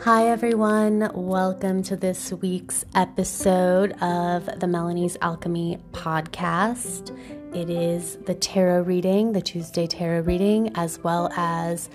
Hi, 0.00 0.28
everyone. 0.28 1.10
Welcome 1.12 1.82
to 1.82 1.94
this 1.94 2.32
week's 2.32 2.86
episode 2.94 3.92
of 4.00 4.46
the 4.60 4.66
Melanie's 4.66 5.18
Alchemy 5.20 5.78
podcast. 5.92 7.14
It 7.54 7.68
is 7.68 8.16
the 8.24 8.34
tarot 8.34 8.84
reading, 8.84 9.32
the 9.32 9.42
Tuesday 9.42 9.86
tarot 9.86 10.20
reading, 10.20 10.72
as 10.74 10.98
well 11.00 11.30
as 11.36 11.90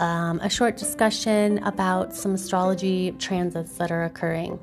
um, 0.00 0.38
a 0.40 0.50
short 0.50 0.76
discussion 0.76 1.64
about 1.64 2.14
some 2.14 2.34
astrology 2.34 3.12
transits 3.12 3.78
that 3.78 3.90
are 3.90 4.04
occurring. 4.04 4.60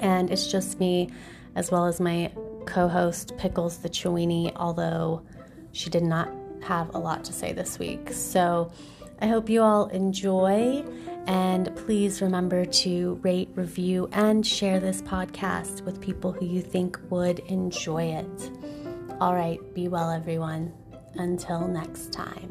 And 0.00 0.28
it's 0.32 0.50
just 0.50 0.80
me, 0.80 1.08
as 1.54 1.70
well 1.70 1.86
as 1.86 2.00
my 2.00 2.32
co 2.66 2.88
host, 2.88 3.36
Pickles 3.38 3.78
the 3.78 3.88
Chiweenie, 3.88 4.52
although 4.56 5.22
she 5.78 5.90
did 5.90 6.02
not 6.02 6.28
have 6.60 6.92
a 6.92 6.98
lot 6.98 7.22
to 7.24 7.32
say 7.32 7.52
this 7.52 7.78
week. 7.78 8.12
So 8.12 8.72
I 9.20 9.28
hope 9.28 9.48
you 9.48 9.62
all 9.62 9.86
enjoy. 9.86 10.84
And 11.28 11.74
please 11.76 12.20
remember 12.20 12.64
to 12.64 13.14
rate, 13.22 13.50
review, 13.54 14.08
and 14.12 14.44
share 14.44 14.80
this 14.80 15.00
podcast 15.02 15.82
with 15.82 16.00
people 16.00 16.32
who 16.32 16.46
you 16.46 16.62
think 16.62 16.98
would 17.10 17.38
enjoy 17.40 18.04
it. 18.04 18.50
All 19.20 19.36
right, 19.36 19.60
be 19.72 19.86
well, 19.86 20.10
everyone. 20.10 20.72
Until 21.14 21.68
next 21.68 22.12
time. 22.12 22.50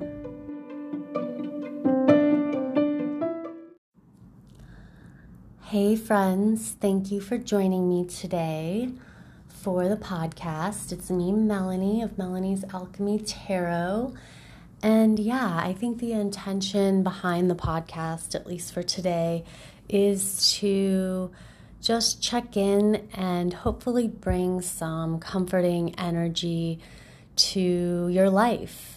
Hey, 5.63 5.97
friends, 5.97 6.77
thank 6.80 7.11
you 7.11 7.19
for 7.19 7.38
joining 7.38 7.89
me 7.89 8.05
today 8.05 8.94
for 9.67 9.89
the 9.89 9.98
podcast. 9.98 10.94
It's 10.94 11.09
me, 11.12 11.34
Melanie 11.34 12.02
of 12.02 12.17
Melanie's 12.17 12.63
Alchemy 12.73 13.20
Tarot. 13.20 14.13
And 14.81 15.20
yeah, 15.20 15.59
I 15.62 15.73
think 15.73 15.99
the 15.99 16.13
intention 16.13 17.03
behind 17.03 17.50
the 17.50 17.55
podcast, 17.55 18.33
at 18.33 18.47
least 18.47 18.73
for 18.73 18.81
today, 18.81 19.44
is 19.89 20.53
to 20.59 21.31
just 21.81 22.22
check 22.22 22.56
in 22.56 23.09
and 23.14 23.53
hopefully 23.53 24.08
bring 24.08 24.61
some 24.61 25.19
comforting 25.19 25.95
energy 26.00 26.80
to 27.36 28.08
your 28.08 28.30
life. 28.30 28.97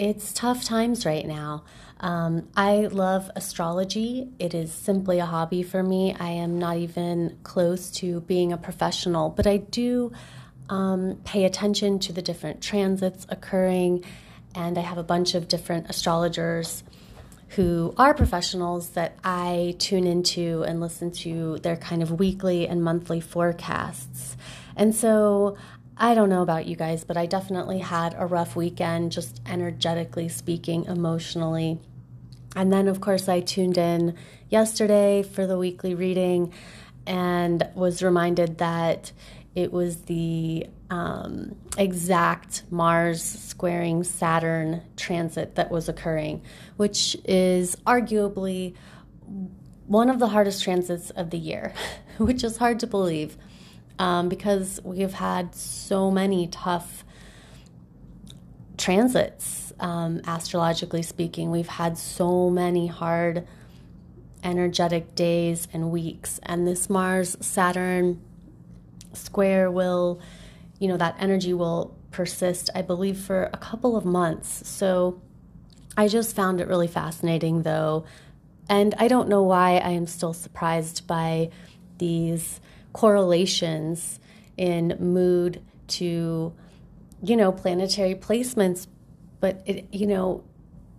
It's 0.00 0.32
tough 0.32 0.64
times 0.64 1.04
right 1.04 1.26
now. 1.26 1.64
Um, 2.00 2.48
I 2.56 2.86
love 2.86 3.30
astrology. 3.36 4.30
It 4.38 4.54
is 4.54 4.72
simply 4.72 5.18
a 5.18 5.26
hobby 5.26 5.62
for 5.62 5.82
me. 5.82 6.16
I 6.18 6.30
am 6.30 6.58
not 6.58 6.78
even 6.78 7.36
close 7.42 7.90
to 7.98 8.22
being 8.22 8.50
a 8.50 8.56
professional, 8.56 9.28
but 9.28 9.46
I 9.46 9.58
do 9.58 10.10
um, 10.70 11.20
pay 11.26 11.44
attention 11.44 11.98
to 11.98 12.14
the 12.14 12.22
different 12.22 12.62
transits 12.62 13.26
occurring 13.28 14.02
and 14.54 14.78
I 14.78 14.80
have 14.80 14.96
a 14.96 15.02
bunch 15.02 15.34
of 15.34 15.48
different 15.48 15.90
astrologers 15.90 16.82
who 17.48 17.92
are 17.98 18.14
professionals 18.14 18.90
that 18.90 19.18
I 19.22 19.74
tune 19.78 20.06
into 20.06 20.64
and 20.66 20.80
listen 20.80 21.10
to 21.10 21.58
their 21.58 21.76
kind 21.76 22.02
of 22.02 22.18
weekly 22.18 22.66
and 22.66 22.82
monthly 22.82 23.20
forecasts. 23.20 24.38
And 24.76 24.94
so 24.94 25.58
I 25.96 26.14
don't 26.14 26.28
know 26.28 26.42
about 26.42 26.66
you 26.66 26.76
guys, 26.76 27.04
but 27.04 27.16
I 27.16 27.26
definitely 27.26 27.78
had 27.78 28.14
a 28.18 28.26
rough 28.26 28.56
weekend, 28.56 29.12
just 29.12 29.40
energetically 29.46 30.28
speaking, 30.28 30.84
emotionally. 30.86 31.78
And 32.56 32.72
then, 32.72 32.88
of 32.88 33.00
course, 33.00 33.28
I 33.28 33.40
tuned 33.40 33.78
in 33.78 34.16
yesterday 34.48 35.22
for 35.22 35.46
the 35.46 35.58
weekly 35.58 35.94
reading 35.94 36.52
and 37.06 37.68
was 37.74 38.02
reminded 38.02 38.58
that 38.58 39.12
it 39.54 39.72
was 39.72 40.02
the 40.02 40.66
um, 40.90 41.56
exact 41.76 42.62
Mars 42.70 43.22
squaring 43.22 44.04
Saturn 44.04 44.82
transit 44.96 45.54
that 45.56 45.70
was 45.70 45.88
occurring, 45.88 46.42
which 46.76 47.16
is 47.24 47.76
arguably 47.86 48.74
one 49.86 50.08
of 50.08 50.18
the 50.18 50.28
hardest 50.28 50.62
transits 50.62 51.10
of 51.10 51.30
the 51.30 51.38
year, 51.38 51.72
which 52.18 52.44
is 52.44 52.56
hard 52.56 52.80
to 52.80 52.86
believe 52.86 53.36
um, 53.98 54.28
because 54.28 54.80
we 54.84 55.00
have 55.00 55.14
had 55.14 55.54
so 55.54 56.10
many 56.10 56.46
tough 56.46 57.04
transits, 58.76 59.72
um, 59.78 60.20
astrologically 60.26 61.02
speaking. 61.02 61.50
We've 61.50 61.68
had 61.68 61.98
so 61.98 62.48
many 62.48 62.86
hard, 62.86 63.46
energetic 64.42 65.14
days 65.14 65.68
and 65.72 65.90
weeks, 65.90 66.40
and 66.42 66.66
this 66.66 66.88
Mars 66.88 67.36
Saturn 67.40 68.20
square 69.12 69.70
will, 69.70 70.20
you 70.78 70.88
know, 70.88 70.96
that 70.96 71.16
energy 71.18 71.52
will 71.52 71.96
persist, 72.10 72.70
I 72.74 72.82
believe, 72.82 73.18
for 73.18 73.50
a 73.52 73.56
couple 73.58 73.96
of 73.96 74.04
months. 74.04 74.66
So 74.68 75.20
I 75.96 76.08
just 76.08 76.34
found 76.34 76.60
it 76.60 76.68
really 76.68 76.86
fascinating, 76.88 77.62
though. 77.62 78.04
And 78.68 78.94
I 78.98 79.08
don't 79.08 79.28
know 79.28 79.42
why 79.42 79.78
I 79.78 79.90
am 79.90 80.06
still 80.06 80.32
surprised 80.32 81.06
by 81.06 81.50
these 81.98 82.60
correlations 82.92 84.20
in 84.56 84.96
mood 84.98 85.62
to, 85.88 86.52
you 87.22 87.36
know, 87.36 87.52
planetary 87.52 88.14
placements. 88.14 88.86
But 89.40 89.62
it, 89.66 89.86
you 89.92 90.06
know, 90.06 90.44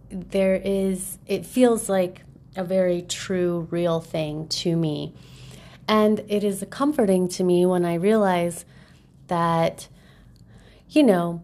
there 0.10 0.56
is, 0.56 1.18
it 1.28 1.46
feels 1.46 1.90
like 1.90 2.24
a 2.56 2.64
very 2.64 3.02
true, 3.02 3.68
real 3.72 4.00
thing 4.02 4.48
to 4.48 4.76
me. 4.76 5.14
And 5.88 6.20
it 6.28 6.44
is 6.44 6.66
comforting 6.70 7.28
to 7.30 7.44
me 7.44 7.66
when 7.66 7.86
I 7.86 7.96
realize 7.96 8.66
that, 9.28 9.88
you 10.90 11.04
know, 11.04 11.44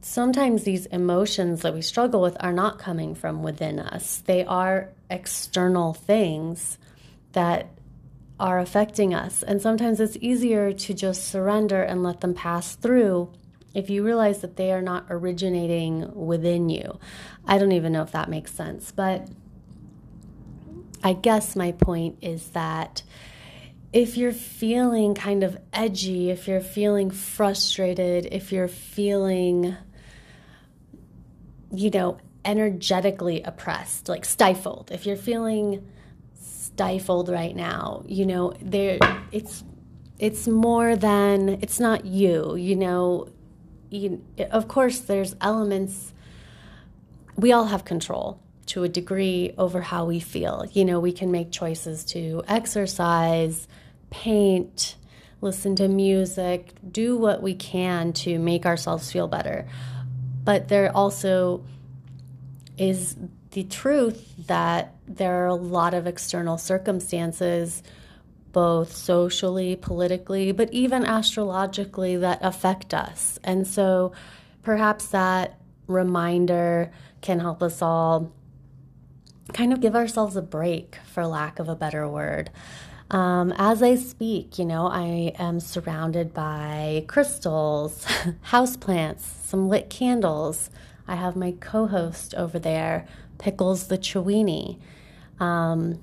sometimes 0.00 0.64
these 0.64 0.86
emotions 0.86 1.62
that 1.62 1.74
we 1.74 1.82
struggle 1.82 2.20
with 2.20 2.36
are 2.40 2.52
not 2.52 2.78
coming 2.78 3.14
from 3.14 3.42
within 3.42 3.78
us, 3.78 4.22
they 4.26 4.44
are 4.44 4.90
external 5.10 5.94
things 5.94 6.78
that 7.32 7.68
are 8.38 8.58
affecting 8.58 9.14
us. 9.14 9.42
And 9.42 9.60
sometimes 9.60 10.00
it's 10.00 10.16
easier 10.20 10.72
to 10.72 10.94
just 10.94 11.28
surrender 11.28 11.82
and 11.82 12.02
let 12.02 12.20
them 12.20 12.34
pass 12.34 12.74
through 12.74 13.32
if 13.74 13.90
you 13.90 14.04
realize 14.04 14.40
that 14.40 14.56
they 14.56 14.72
are 14.72 14.82
not 14.82 15.06
originating 15.10 16.12
within 16.14 16.68
you. 16.68 16.98
I 17.46 17.58
don't 17.58 17.72
even 17.72 17.92
know 17.92 18.02
if 18.02 18.12
that 18.12 18.28
makes 18.30 18.52
sense, 18.52 18.92
but 18.92 19.28
I 21.02 21.12
guess 21.12 21.54
my 21.54 21.72
point 21.72 22.18
is 22.22 22.48
that 22.50 23.02
if 23.92 24.16
you're 24.16 24.32
feeling 24.32 25.14
kind 25.14 25.44
of 25.44 25.56
edgy, 25.72 26.30
if 26.30 26.48
you're 26.48 26.60
feeling 26.60 27.10
frustrated, 27.10 28.26
if 28.32 28.50
you're 28.50 28.68
feeling, 28.68 29.76
you 31.70 31.90
know, 31.90 32.18
energetically 32.44 33.42
oppressed, 33.42 34.08
like 34.08 34.24
stifled, 34.24 34.90
if 34.90 35.06
you're 35.06 35.16
feeling 35.16 35.86
stifled 36.74 37.28
right 37.28 37.54
now, 37.54 38.02
you 38.06 38.26
know, 38.26 38.52
there 38.60 38.98
it's 39.30 39.62
it's 40.18 40.48
more 40.48 40.96
than 40.96 41.60
it's 41.62 41.78
not 41.78 42.04
you, 42.04 42.56
you 42.56 42.74
know, 42.74 43.28
you, 43.90 44.24
of 44.50 44.66
course 44.66 45.00
there's 45.00 45.36
elements 45.40 46.12
we 47.36 47.52
all 47.52 47.66
have 47.66 47.84
control 47.84 48.40
to 48.66 48.82
a 48.82 48.88
degree 48.88 49.52
over 49.58 49.82
how 49.82 50.04
we 50.04 50.20
feel. 50.20 50.64
You 50.72 50.84
know, 50.84 50.98
we 50.98 51.12
can 51.12 51.30
make 51.30 51.50
choices 51.50 52.04
to 52.06 52.42
exercise, 52.48 53.68
paint, 54.10 54.96
listen 55.40 55.76
to 55.76 55.88
music, 55.88 56.72
do 56.90 57.16
what 57.16 57.42
we 57.42 57.54
can 57.54 58.12
to 58.14 58.38
make 58.38 58.66
ourselves 58.66 59.12
feel 59.12 59.28
better. 59.28 59.68
But 60.44 60.68
there 60.68 60.94
also 60.96 61.64
is 62.78 63.16
the 63.54 63.64
truth 63.64 64.34
that 64.46 64.94
there 65.06 65.44
are 65.44 65.46
a 65.46 65.54
lot 65.54 65.94
of 65.94 66.06
external 66.06 66.58
circumstances, 66.58 67.82
both 68.52 68.94
socially, 68.94 69.76
politically, 69.76 70.52
but 70.52 70.72
even 70.72 71.04
astrologically, 71.04 72.16
that 72.16 72.38
affect 72.42 72.92
us. 72.92 73.38
And 73.42 73.66
so 73.66 74.12
perhaps 74.62 75.06
that 75.08 75.58
reminder 75.86 76.92
can 77.20 77.40
help 77.40 77.62
us 77.62 77.80
all 77.80 78.32
kind 79.52 79.72
of 79.72 79.80
give 79.80 79.94
ourselves 79.94 80.36
a 80.36 80.42
break, 80.42 80.98
for 81.12 81.26
lack 81.26 81.58
of 81.58 81.68
a 81.68 81.76
better 81.76 82.08
word. 82.08 82.50
Um, 83.10 83.52
as 83.56 83.82
I 83.82 83.94
speak, 83.94 84.58
you 84.58 84.64
know, 84.64 84.88
I 84.88 85.32
am 85.38 85.60
surrounded 85.60 86.34
by 86.34 87.04
crystals, 87.06 88.04
houseplants, 88.48 89.20
some 89.20 89.68
lit 89.68 89.90
candles. 89.90 90.70
I 91.06 91.16
have 91.16 91.36
my 91.36 91.52
co 91.60 91.86
host 91.86 92.34
over 92.34 92.58
there, 92.58 93.06
Pickles 93.38 93.88
the 93.88 93.98
Chiweenie, 93.98 94.78
um, 95.40 96.00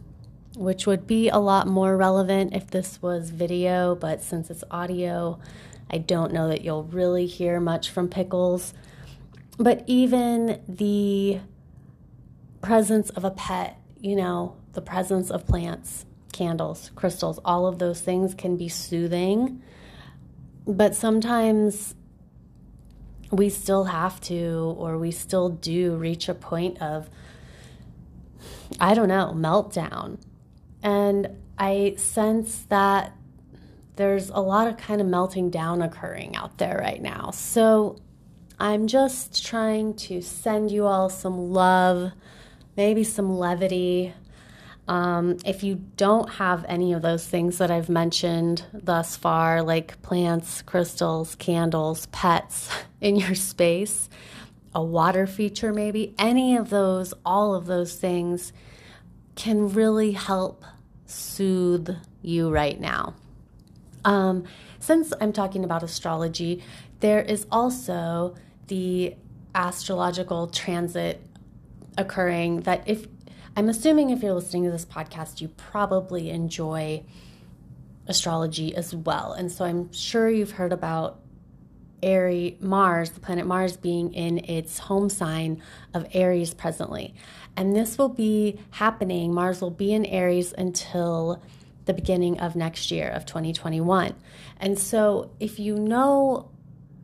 which 0.55 0.85
would 0.85 1.07
be 1.07 1.29
a 1.29 1.37
lot 1.37 1.67
more 1.67 1.95
relevant 1.95 2.53
if 2.53 2.67
this 2.67 3.01
was 3.01 3.29
video, 3.29 3.95
but 3.95 4.21
since 4.21 4.49
it's 4.49 4.63
audio, 4.69 5.39
I 5.89 5.97
don't 5.97 6.33
know 6.33 6.47
that 6.47 6.61
you'll 6.61 6.83
really 6.83 7.25
hear 7.25 7.59
much 7.59 7.89
from 7.89 8.07
Pickles. 8.07 8.73
But 9.57 9.83
even 9.87 10.61
the 10.67 11.39
presence 12.61 13.09
of 13.11 13.23
a 13.23 13.31
pet, 13.31 13.77
you 13.99 14.15
know, 14.15 14.55
the 14.73 14.81
presence 14.81 15.29
of 15.29 15.45
plants 15.45 16.05
candles, 16.31 16.91
crystals, 16.95 17.39
all 17.43 17.67
of 17.67 17.77
those 17.79 18.01
things 18.01 18.33
can 18.33 18.57
be 18.57 18.69
soothing. 18.69 19.61
But 20.65 20.95
sometimes 20.95 21.95
we 23.31 23.49
still 23.49 23.85
have 23.85 24.19
to, 24.21 24.75
or 24.77 24.97
we 24.97 25.11
still 25.11 25.49
do 25.49 25.95
reach 25.95 26.27
a 26.27 26.33
point 26.33 26.81
of, 26.81 27.09
I 28.79 28.93
don't 28.93 29.07
know, 29.07 29.33
meltdown. 29.35 30.19
And 30.83 31.29
I 31.57 31.95
sense 31.97 32.63
that 32.69 33.13
there's 33.95 34.29
a 34.29 34.39
lot 34.39 34.67
of 34.67 34.77
kind 34.77 34.99
of 34.99 35.07
melting 35.07 35.49
down 35.49 35.81
occurring 35.81 36.35
out 36.35 36.57
there 36.57 36.77
right 36.77 37.01
now. 37.01 37.31
So 37.31 37.97
I'm 38.59 38.87
just 38.87 39.45
trying 39.45 39.95
to 39.95 40.21
send 40.21 40.71
you 40.71 40.85
all 40.85 41.09
some 41.09 41.51
love, 41.51 42.11
maybe 42.75 43.03
some 43.03 43.37
levity. 43.37 44.13
Um, 44.91 45.37
if 45.45 45.63
you 45.63 45.75
don't 45.95 46.29
have 46.31 46.65
any 46.67 46.91
of 46.91 47.01
those 47.01 47.25
things 47.25 47.59
that 47.59 47.71
I've 47.71 47.87
mentioned 47.87 48.65
thus 48.73 49.15
far, 49.15 49.63
like 49.63 50.01
plants, 50.01 50.61
crystals, 50.63 51.35
candles, 51.35 52.07
pets 52.07 52.69
in 52.99 53.15
your 53.15 53.33
space, 53.33 54.09
a 54.75 54.83
water 54.83 55.25
feature, 55.25 55.71
maybe, 55.71 56.13
any 56.19 56.57
of 56.57 56.69
those, 56.69 57.13
all 57.25 57.55
of 57.55 57.67
those 57.67 57.95
things 57.95 58.51
can 59.35 59.71
really 59.71 60.11
help 60.11 60.65
soothe 61.05 61.95
you 62.21 62.49
right 62.49 62.77
now. 62.77 63.13
Um, 64.03 64.43
since 64.79 65.13
I'm 65.21 65.31
talking 65.31 65.63
about 65.63 65.83
astrology, 65.83 66.65
there 66.99 67.21
is 67.21 67.47
also 67.49 68.35
the 68.67 69.15
astrological 69.55 70.47
transit 70.47 71.21
occurring 71.97 72.61
that 72.61 72.83
if 72.85 73.07
I'm 73.55 73.67
assuming 73.67 74.09
if 74.09 74.23
you're 74.23 74.33
listening 74.33 74.63
to 74.63 74.71
this 74.71 74.85
podcast, 74.85 75.41
you 75.41 75.49
probably 75.49 76.29
enjoy 76.29 77.03
astrology 78.07 78.73
as 78.75 78.95
well. 78.95 79.33
And 79.33 79.51
so 79.51 79.65
I'm 79.65 79.91
sure 79.91 80.29
you've 80.29 80.51
heard 80.51 80.71
about 80.71 81.19
Aries, 82.01 82.55
Mars, 82.61 83.11
the 83.11 83.19
planet 83.19 83.45
Mars 83.45 83.77
being 83.77 84.13
in 84.13 84.39
its 84.45 84.79
home 84.79 85.09
sign 85.09 85.61
of 85.93 86.07
Aries 86.13 86.53
presently. 86.53 87.13
And 87.57 87.75
this 87.75 87.97
will 87.97 88.09
be 88.09 88.59
happening, 88.71 89.33
Mars 89.33 89.61
will 89.61 89.69
be 89.69 89.93
in 89.93 90.05
Aries 90.05 90.53
until 90.57 91.43
the 91.85 91.93
beginning 91.93 92.39
of 92.39 92.55
next 92.55 92.89
year 92.89 93.09
of 93.09 93.25
2021. 93.25 94.15
And 94.59 94.79
so 94.79 95.31
if 95.39 95.59
you 95.59 95.75
know 95.75 96.49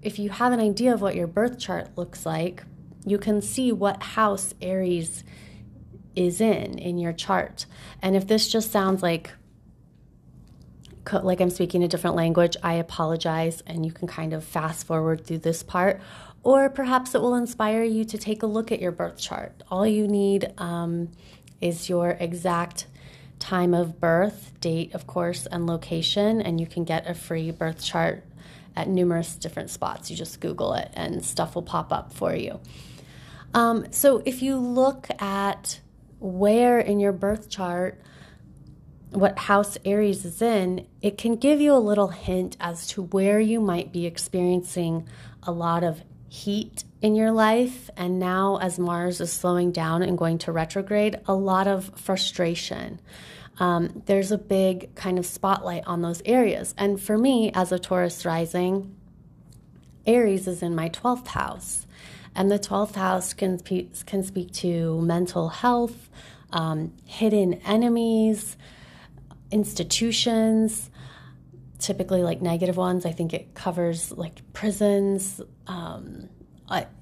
if 0.02 0.20
you 0.20 0.30
have 0.30 0.54
an 0.54 0.60
idea 0.60 0.94
of 0.94 1.02
what 1.02 1.16
your 1.16 1.28
birth 1.28 1.60
chart 1.60 1.90
looks 1.98 2.26
like, 2.26 2.64
you 3.06 3.18
can 3.18 3.42
see 3.42 3.72
what 3.72 4.02
house 4.02 4.54
Aries 4.62 5.24
is 6.18 6.42
in 6.42 6.78
in 6.80 6.98
your 6.98 7.14
chart. 7.14 7.66
And 8.02 8.16
if 8.16 8.28
this 8.28 8.48
just 8.48 8.72
sounds 8.72 9.04
like 9.04 9.32
like 11.24 11.40
I'm 11.40 11.50
speaking 11.50 11.84
a 11.84 11.88
different 11.88 12.18
language, 12.18 12.58
I 12.62 12.74
apologize 12.74 13.64
and 13.66 13.86
you 13.86 13.94
can 13.94 14.10
kind 14.10 14.34
of 14.34 14.44
fast 14.44 14.86
forward 14.86 15.26
through 15.26 15.38
this 15.38 15.64
part 15.64 16.02
or 16.44 16.70
perhaps 16.70 17.16
it 17.16 17.22
will 17.22 17.36
inspire 17.36 17.84
you 17.84 18.06
to 18.06 18.18
take 18.18 18.44
a 18.44 18.46
look 18.46 18.72
at 18.72 18.82
your 18.82 18.92
birth 18.92 19.18
chart. 19.18 19.64
All 19.70 19.88
you 19.88 20.08
need 20.08 20.54
um, 20.58 21.10
is 21.62 21.90
your 21.90 22.12
exact 22.12 22.88
time 23.40 23.74
of 23.74 24.00
birth, 24.00 24.52
date, 24.60 24.94
of 24.94 25.08
course, 25.08 25.46
and 25.46 25.68
location, 25.68 26.42
and 26.42 26.60
you 26.60 26.68
can 26.68 26.84
get 26.84 27.08
a 27.08 27.14
free 27.14 27.52
birth 27.52 27.84
chart 27.84 28.24
at 28.76 28.88
numerous 28.88 29.36
different 29.36 29.70
spots. 29.70 30.10
You 30.10 30.16
just 30.16 30.40
Google 30.40 30.74
it 30.74 30.90
and 30.94 31.26
stuff 31.26 31.56
will 31.56 31.64
pop 31.64 31.92
up 31.92 32.14
for 32.14 32.34
you. 32.34 32.60
Um, 33.54 33.92
so 33.92 34.22
if 34.26 34.42
you 34.42 34.58
look 34.58 35.08
at 35.20 35.80
where 36.20 36.80
in 36.80 37.00
your 37.00 37.12
birth 37.12 37.50
chart, 37.50 38.02
what 39.12 39.38
house 39.38 39.78
Aries 39.86 40.26
is 40.26 40.42
in, 40.42 40.88
it 41.02 41.18
can 41.18 41.36
give 41.36 41.62
you 41.62 41.74
a 41.74 41.80
little 41.80 42.10
hint 42.10 42.58
as 42.60 42.88
to 42.88 43.04
where 43.04 43.40
you 43.40 43.62
might 43.62 43.92
be 43.92 44.06
experiencing 44.06 45.08
a 45.44 45.52
lot 45.52 45.84
of 45.84 46.02
heat 46.30 46.84
in 47.02 47.16
your 47.16 47.32
life. 47.32 47.90
And 47.96 48.20
now, 48.20 48.58
as 48.58 48.78
Mars 48.78 49.22
is 49.22 49.32
slowing 49.32 49.72
down 49.72 50.04
and 50.04 50.18
going 50.18 50.40
to 50.40 50.52
retrograde, 50.52 51.20
a 51.26 51.34
lot 51.34 51.68
of 51.68 51.92
frustration 51.96 53.00
um, 53.60 54.04
there's 54.06 54.32
a 54.32 54.38
big 54.38 54.94
kind 54.96 55.18
of 55.18 55.26
spotlight 55.26 55.86
on 55.88 56.02
those 56.02 56.22
areas. 56.26 56.76
And 56.78 57.02
for 57.02 57.18
me, 57.18 57.52
as 57.54 57.72
a 57.72 57.80
Taurus 57.80 58.26
rising, 58.26 58.96
Aries 60.06 60.48
is 60.48 60.62
in 60.62 60.76
my 60.76 60.90
12th 60.90 61.28
house. 61.28 61.88
And 62.38 62.52
the 62.52 62.60
12th 62.60 62.96
house 62.96 63.34
can, 63.34 63.58
can 63.58 64.24
speak 64.24 64.54
to 64.54 65.02
mental 65.02 65.50
health, 65.50 66.10
um, 66.54 66.94
hidden 67.04 67.56
enemies, 67.66 68.56
institutions, 69.52 70.90
typically 71.80 72.22
like 72.22 72.42
negative 72.42 72.78
ones. 72.78 73.06
I 73.06 73.12
think 73.12 73.34
it 73.34 73.56
covers 73.56 74.12
like 74.12 74.42
prisons. 74.54 75.42
Um, 75.66 76.30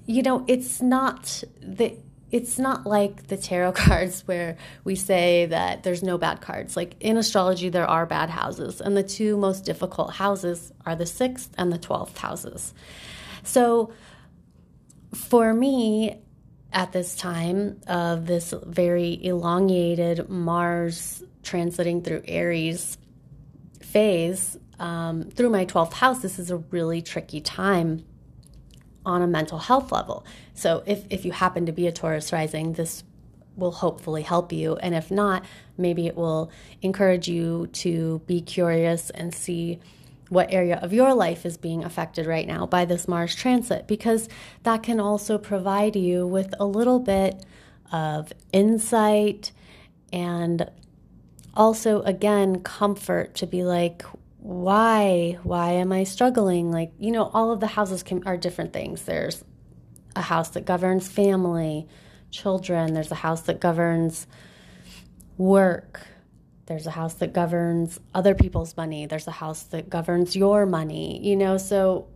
you 0.06 0.22
know, 0.22 0.44
it's 0.48 0.80
not 0.80 1.42
the 1.60 1.96
it's 2.30 2.58
not 2.58 2.86
like 2.86 3.28
the 3.28 3.36
tarot 3.36 3.72
cards 3.72 4.22
where 4.26 4.56
we 4.84 4.94
say 4.96 5.46
that 5.46 5.82
there's 5.82 6.02
no 6.02 6.18
bad 6.18 6.40
cards. 6.40 6.76
Like 6.76 6.94
in 7.00 7.16
astrology, 7.16 7.68
there 7.68 7.86
are 7.86 8.06
bad 8.06 8.30
houses, 8.30 8.80
and 8.80 8.96
the 8.96 9.02
two 9.02 9.36
most 9.36 9.64
difficult 9.64 10.14
houses 10.14 10.72
are 10.84 10.96
the 10.96 11.06
sixth 11.06 11.52
and 11.58 11.72
the 11.72 11.78
12th 11.78 12.16
houses. 12.18 12.74
So 13.42 13.92
for 15.14 15.52
me, 15.52 16.20
at 16.72 16.92
this 16.92 17.16
time 17.16 17.80
of 17.86 18.26
this 18.26 18.52
very 18.64 19.24
elongated 19.24 20.28
Mars 20.28 21.22
transiting 21.42 22.04
through 22.04 22.22
Aries 22.26 22.98
phase, 23.80 24.58
um, 24.78 25.30
through 25.30 25.48
my 25.48 25.64
12th 25.64 25.94
house, 25.94 26.20
this 26.20 26.38
is 26.38 26.50
a 26.50 26.58
really 26.58 27.00
tricky 27.00 27.40
time 27.40 28.04
on 29.06 29.22
a 29.22 29.26
mental 29.26 29.58
health 29.58 29.90
level. 29.90 30.26
So 30.52 30.82
if, 30.84 31.04
if 31.08 31.24
you 31.24 31.32
happen 31.32 31.64
to 31.66 31.72
be 31.72 31.86
a 31.86 31.92
Taurus 31.92 32.32
rising, 32.32 32.74
this 32.74 33.04
will 33.56 33.72
hopefully 33.72 34.22
help 34.22 34.52
you. 34.52 34.76
And 34.76 34.94
if 34.94 35.10
not, 35.10 35.44
maybe 35.78 36.06
it 36.06 36.16
will 36.16 36.50
encourage 36.82 37.26
you 37.26 37.68
to 37.68 38.20
be 38.26 38.42
curious 38.42 39.08
and 39.10 39.34
see 39.34 39.80
what 40.28 40.52
area 40.52 40.76
of 40.82 40.92
your 40.92 41.14
life 41.14 41.46
is 41.46 41.56
being 41.56 41.84
affected 41.84 42.26
right 42.26 42.46
now 42.46 42.66
by 42.66 42.84
this 42.84 43.06
Mars 43.06 43.34
transit, 43.34 43.86
because 43.86 44.28
that 44.64 44.82
can 44.82 45.00
also 45.00 45.38
provide 45.38 45.96
you 45.96 46.26
with 46.26 46.54
a 46.58 46.66
little 46.66 46.98
bit 46.98 47.44
of 47.92 48.32
insight 48.52 49.52
and 50.12 50.70
also, 51.54 52.02
again, 52.02 52.60
comfort 52.60 53.34
to 53.36 53.46
be 53.46 53.62
like, 53.62 54.02
why? 54.38 55.38
Why 55.42 55.72
am 55.72 55.90
i 55.90 56.04
struggling? 56.04 56.70
Like 56.70 56.92
you 57.00 57.10
know 57.10 57.30
all 57.34 57.50
of 57.50 57.58
the 57.58 57.66
houses 57.66 58.04
can, 58.04 58.22
are 58.26 58.36
different 58.36 58.72
things. 58.72 59.02
There's 59.02 59.42
a 60.14 60.22
house 60.22 60.50
that 60.50 60.64
governs 60.64 61.08
family 61.08 61.88
children. 62.30 62.94
There's 62.94 63.10
a 63.10 63.16
house 63.16 63.40
that 63.42 63.58
governs 63.58 64.28
work 65.36 66.06
there's 66.66 66.86
a 66.86 66.90
house 66.90 67.14
that 67.14 67.32
governs 67.32 67.98
other 68.14 68.34
people's 68.34 68.76
money 68.76 69.06
there's 69.06 69.26
a 69.26 69.32
house 69.32 69.62
that 69.64 69.88
governs 69.88 70.36
your 70.36 70.66
money 70.66 71.20
you 71.22 71.36
know 71.36 71.56
so 71.56 72.08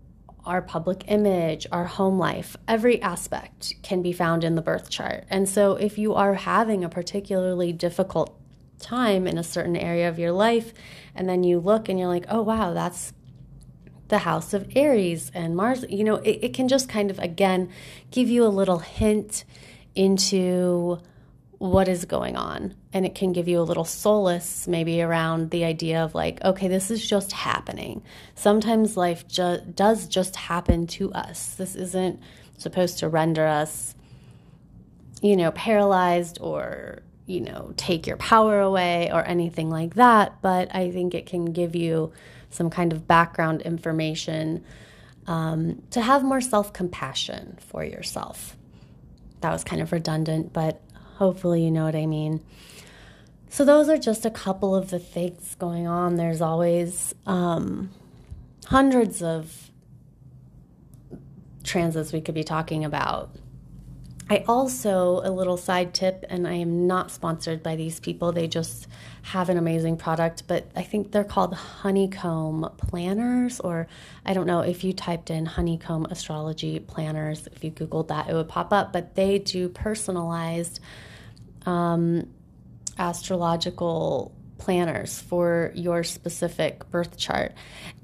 our 0.44 0.62
public 0.62 1.04
image 1.08 1.66
our 1.70 1.84
home 1.84 2.18
life 2.18 2.56
every 2.66 3.00
aspect 3.02 3.74
can 3.82 4.02
be 4.02 4.12
found 4.12 4.44
in 4.44 4.54
the 4.54 4.62
birth 4.62 4.90
chart. 4.90 5.24
And 5.28 5.48
so 5.48 5.72
if 5.72 5.98
you 5.98 6.14
are 6.14 6.34
having 6.34 6.84
a 6.84 6.88
particularly 6.88 7.72
difficult 7.72 8.36
time 8.78 9.26
in 9.26 9.36
a 9.36 9.44
certain 9.44 9.76
area 9.76 10.08
of 10.08 10.18
your 10.18 10.32
life 10.32 10.72
and 11.14 11.28
then 11.28 11.44
you 11.44 11.58
look 11.58 11.88
and 11.88 11.98
you're 11.98 12.08
like 12.08 12.24
oh 12.30 12.40
wow 12.40 12.72
that's 12.72 13.12
the 14.08 14.18
house 14.18 14.54
of 14.54 14.66
aries 14.74 15.30
and 15.34 15.54
mars 15.54 15.84
you 15.90 16.02
know 16.02 16.16
it, 16.16 16.38
it 16.42 16.54
can 16.54 16.66
just 16.66 16.88
kind 16.88 17.10
of 17.10 17.18
again 17.18 17.68
give 18.10 18.30
you 18.30 18.42
a 18.42 18.48
little 18.48 18.78
hint 18.78 19.44
into 19.94 20.98
what 21.60 21.86
is 21.86 22.04
going 22.04 22.36
on. 22.36 22.74
And 22.92 23.06
it 23.06 23.14
can 23.14 23.32
give 23.32 23.46
you 23.46 23.60
a 23.60 23.62
little 23.62 23.84
solace 23.84 24.66
maybe 24.66 25.00
around 25.00 25.50
the 25.50 25.64
idea 25.64 26.02
of 26.02 26.14
like 26.14 26.42
okay 26.44 26.68
this 26.68 26.90
is 26.90 27.06
just 27.06 27.32
happening. 27.32 28.02
Sometimes 28.34 28.96
life 28.96 29.28
ju- 29.28 29.60
does 29.74 30.08
just 30.08 30.34
happen 30.34 30.86
to 30.88 31.12
us. 31.12 31.54
This 31.54 31.76
isn't 31.76 32.20
supposed 32.58 32.98
to 32.98 33.08
render 33.08 33.46
us 33.46 33.94
you 35.22 35.36
know 35.36 35.50
paralyzed 35.52 36.38
or 36.40 37.02
you 37.30 37.40
know, 37.40 37.72
take 37.76 38.08
your 38.08 38.16
power 38.16 38.58
away 38.58 39.08
or 39.12 39.24
anything 39.24 39.70
like 39.70 39.94
that, 39.94 40.42
but 40.42 40.74
I 40.74 40.90
think 40.90 41.14
it 41.14 41.26
can 41.26 41.52
give 41.52 41.76
you 41.76 42.12
some 42.50 42.70
kind 42.70 42.92
of 42.92 43.06
background 43.06 43.62
information 43.62 44.64
um, 45.28 45.80
to 45.92 46.00
have 46.00 46.24
more 46.24 46.40
self 46.40 46.72
compassion 46.72 47.56
for 47.60 47.84
yourself. 47.84 48.56
That 49.42 49.52
was 49.52 49.62
kind 49.62 49.80
of 49.80 49.92
redundant, 49.92 50.52
but 50.52 50.82
hopefully 51.20 51.62
you 51.62 51.70
know 51.70 51.84
what 51.84 51.94
I 51.94 52.06
mean. 52.06 52.42
So, 53.50 53.64
those 53.64 53.88
are 53.88 53.98
just 53.98 54.24
a 54.24 54.30
couple 54.30 54.74
of 54.74 54.90
the 54.90 54.98
things 54.98 55.54
going 55.56 55.86
on. 55.86 56.16
There's 56.16 56.40
always 56.40 57.14
um, 57.26 57.90
hundreds 58.66 59.22
of 59.22 59.70
transits 61.62 62.12
we 62.12 62.22
could 62.22 62.34
be 62.34 62.42
talking 62.42 62.84
about. 62.86 63.36
I 64.30 64.44
also, 64.46 65.20
a 65.24 65.30
little 65.30 65.56
side 65.56 65.92
tip, 65.92 66.24
and 66.30 66.46
I 66.46 66.54
am 66.54 66.86
not 66.86 67.10
sponsored 67.10 67.64
by 67.64 67.74
these 67.74 67.98
people, 67.98 68.30
they 68.30 68.46
just 68.46 68.86
have 69.22 69.48
an 69.48 69.58
amazing 69.58 69.96
product, 69.96 70.44
but 70.46 70.70
I 70.76 70.82
think 70.84 71.10
they're 71.10 71.24
called 71.24 71.52
honeycomb 71.52 72.70
planners, 72.78 73.58
or 73.58 73.88
I 74.24 74.32
don't 74.32 74.46
know 74.46 74.60
if 74.60 74.84
you 74.84 74.92
typed 74.92 75.30
in 75.30 75.46
honeycomb 75.46 76.06
astrology 76.06 76.78
planners, 76.78 77.48
if 77.48 77.64
you 77.64 77.72
Googled 77.72 78.06
that, 78.08 78.30
it 78.30 78.34
would 78.34 78.48
pop 78.48 78.72
up, 78.72 78.92
but 78.92 79.16
they 79.16 79.40
do 79.40 79.68
personalized 79.68 80.78
um, 81.66 82.28
astrological 82.98 84.34
planners 84.58 85.20
for 85.20 85.72
your 85.74 86.04
specific 86.04 86.88
birth 86.90 87.16
chart. 87.16 87.52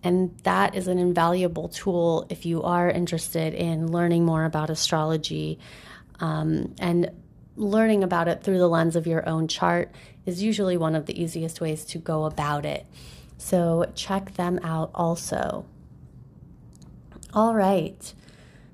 And 0.03 0.37
that 0.45 0.75
is 0.75 0.89
an 0.89 0.99
invaluable 0.99 1.69
tool 1.69 2.27
if 2.31 2.47
you 2.47 2.63
are 2.63 2.91
interested 2.91 3.55
in 3.55 3.93
learning 3.93 4.25
more 4.25 4.45
about 4.45 4.71
astrology 4.71 5.59
um, 6.19 6.75
and 6.79 7.11
learning 7.57 8.03
about 8.03 8.29
it 8.29 8.43
through 8.43 8.59
the 8.59 8.69
lens 8.69 8.97
of 8.97 9.07
your 9.07 9.29
own 9.29 9.49
chart 9.49 9.93
is 10.25 10.43
usually 10.43 10.77
one 10.77 10.95
of 10.95 11.07
the 11.07 11.21
easiest 11.21 11.61
ways 11.61 11.85
to 11.85 11.99
go 11.99 12.25
about 12.25 12.65
it. 12.65 12.87
So 13.39 13.91
check 13.95 14.35
them 14.35 14.59
out 14.63 14.91
also. 14.95 15.67
All 17.33 17.55
right. 17.55 18.15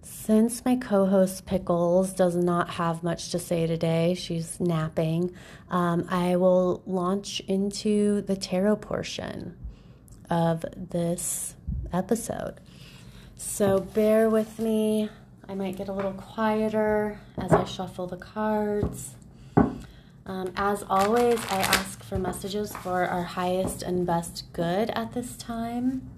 Since 0.03 0.65
my 0.65 0.75
co 0.75 1.07
host 1.07 1.47
Pickles 1.47 2.13
does 2.13 2.35
not 2.35 2.71
have 2.71 3.05
much 3.05 3.31
to 3.31 3.39
say 3.39 3.69
today, 3.69 4.15
she's 4.15 4.59
napping, 4.59 5.33
um, 5.71 6.07
I 6.11 6.37
will 6.37 6.83
launch 6.87 7.41
into 7.47 8.23
the 8.23 8.35
tarot 8.37 8.77
portion 8.77 9.57
of 10.29 10.65
this 10.77 11.55
episode. 11.93 12.55
So 13.37 13.79
bear 13.81 14.29
with 14.29 14.59
me. 14.59 15.09
I 15.49 15.55
might 15.55 15.77
get 15.77 15.89
a 15.89 15.93
little 15.93 16.13
quieter 16.13 17.21
as 17.39 17.53
I 17.53 17.65
shuffle 17.65 18.07
the 18.07 18.17
cards. 18.17 19.15
Um, 20.25 20.53
as 20.57 20.85
always, 20.89 21.45
I 21.47 21.59
ask 21.59 22.03
for 22.03 22.19
messages 22.19 22.75
for 22.77 23.05
our 23.05 23.23
highest 23.23 23.83
and 23.83 24.07
best 24.07 24.45
good 24.53 24.91
at 24.91 25.13
this 25.15 25.37
time. 25.37 26.09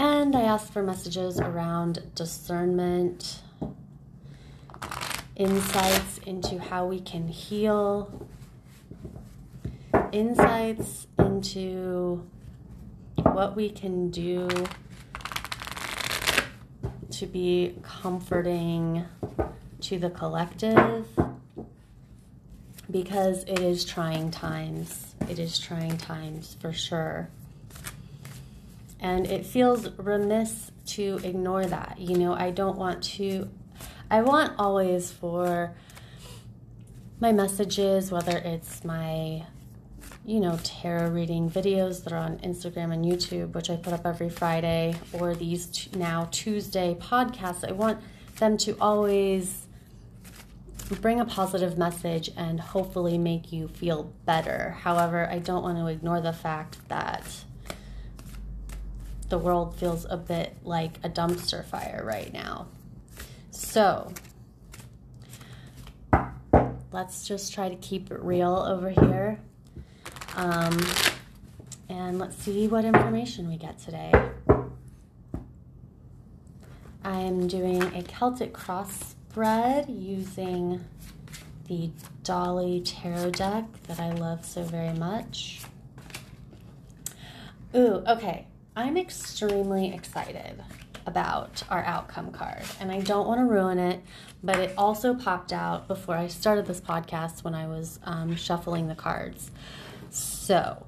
And 0.00 0.34
I 0.34 0.44
ask 0.44 0.72
for 0.72 0.82
messages 0.82 1.38
around 1.38 2.02
discernment, 2.14 3.42
insights 5.36 6.16
into 6.24 6.58
how 6.58 6.86
we 6.86 7.00
can 7.00 7.28
heal, 7.28 8.26
insights 10.10 11.06
into 11.18 12.26
what 13.16 13.54
we 13.54 13.68
can 13.68 14.10
do 14.10 14.48
to 17.10 17.26
be 17.26 17.74
comforting 17.82 19.04
to 19.82 19.98
the 19.98 20.08
collective 20.08 21.06
because 22.90 23.44
it 23.44 23.58
is 23.58 23.84
trying 23.84 24.30
times. 24.30 25.14
It 25.28 25.38
is 25.38 25.58
trying 25.58 25.98
times 25.98 26.56
for 26.58 26.72
sure. 26.72 27.28
And 29.00 29.26
it 29.26 29.46
feels 29.46 29.90
remiss 29.98 30.70
to 30.86 31.20
ignore 31.24 31.64
that. 31.66 31.96
You 31.98 32.18
know, 32.18 32.34
I 32.34 32.50
don't 32.50 32.76
want 32.76 33.02
to, 33.14 33.48
I 34.10 34.22
want 34.22 34.52
always 34.58 35.10
for 35.10 35.74
my 37.18 37.32
messages, 37.32 38.12
whether 38.12 38.36
it's 38.36 38.84
my 38.84 39.46
you 40.24 40.38
know, 40.38 40.58
tarot 40.62 41.10
reading 41.10 41.50
videos 41.50 42.04
that 42.04 42.12
are 42.12 42.18
on 42.18 42.38
Instagram 42.38 42.92
and 42.92 43.04
YouTube, 43.04 43.52
which 43.54 43.70
I 43.70 43.76
put 43.76 43.92
up 43.92 44.06
every 44.06 44.28
Friday, 44.28 44.94
or 45.12 45.34
these 45.34 45.66
t- 45.66 45.90
now 45.96 46.28
Tuesday 46.30 46.94
podcasts, 47.00 47.66
I 47.66 47.72
want 47.72 48.00
them 48.36 48.56
to 48.58 48.76
always 48.80 49.66
bring 51.00 51.20
a 51.20 51.24
positive 51.24 51.78
message 51.78 52.30
and 52.36 52.60
hopefully 52.60 53.16
make 53.16 53.52
you 53.52 53.68
feel 53.68 54.12
better. 54.24 54.76
However, 54.82 55.28
I 55.30 55.38
don't 55.38 55.62
want 55.62 55.78
to 55.78 55.86
ignore 55.86 56.20
the 56.20 56.32
fact 56.32 56.76
that 56.88 57.44
the 59.30 59.38
world 59.38 59.76
feels 59.76 60.04
a 60.10 60.16
bit 60.16 60.56
like 60.64 60.98
a 61.02 61.08
dumpster 61.08 61.64
fire 61.64 62.02
right 62.04 62.32
now. 62.32 62.66
So, 63.50 64.12
let's 66.92 67.26
just 67.26 67.54
try 67.54 67.68
to 67.68 67.76
keep 67.76 68.10
it 68.10 68.20
real 68.20 68.56
over 68.56 68.90
here. 68.90 69.40
Um, 70.34 70.78
and 71.88 72.18
let's 72.18 72.36
see 72.36 72.66
what 72.66 72.84
information 72.84 73.48
we 73.48 73.56
get 73.56 73.78
today. 73.78 74.12
I'm 77.04 77.46
doing 77.46 77.82
a 77.82 78.02
Celtic 78.02 78.52
cross 78.52 79.14
spread 79.30 79.88
using 79.88 80.84
the 81.68 81.90
Dolly 82.24 82.80
Tarot 82.80 83.30
deck 83.30 83.64
that 83.86 84.00
I 84.00 84.10
love 84.12 84.44
so 84.44 84.64
very 84.64 84.92
much. 84.92 85.60
Ooh, 87.74 88.02
okay. 88.08 88.46
I'm 88.80 88.96
extremely 88.96 89.92
excited 89.92 90.64
about 91.04 91.62
our 91.68 91.84
outcome 91.84 92.32
card, 92.32 92.62
and 92.80 92.90
I 92.90 93.00
don't 93.00 93.28
want 93.28 93.38
to 93.38 93.44
ruin 93.44 93.78
it, 93.78 94.00
but 94.42 94.58
it 94.58 94.72
also 94.78 95.12
popped 95.14 95.52
out 95.52 95.86
before 95.86 96.14
I 96.16 96.28
started 96.28 96.64
this 96.64 96.80
podcast 96.80 97.44
when 97.44 97.54
I 97.54 97.66
was 97.68 98.00
um, 98.04 98.34
shuffling 98.36 98.88
the 98.88 98.94
cards. 98.94 99.50
So, 100.08 100.86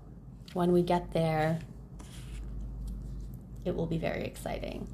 when 0.54 0.72
we 0.72 0.80
get 0.80 1.12
there, 1.12 1.60
it 3.66 3.76
will 3.76 3.84
be 3.84 3.98
very 3.98 4.24
exciting. 4.24 4.88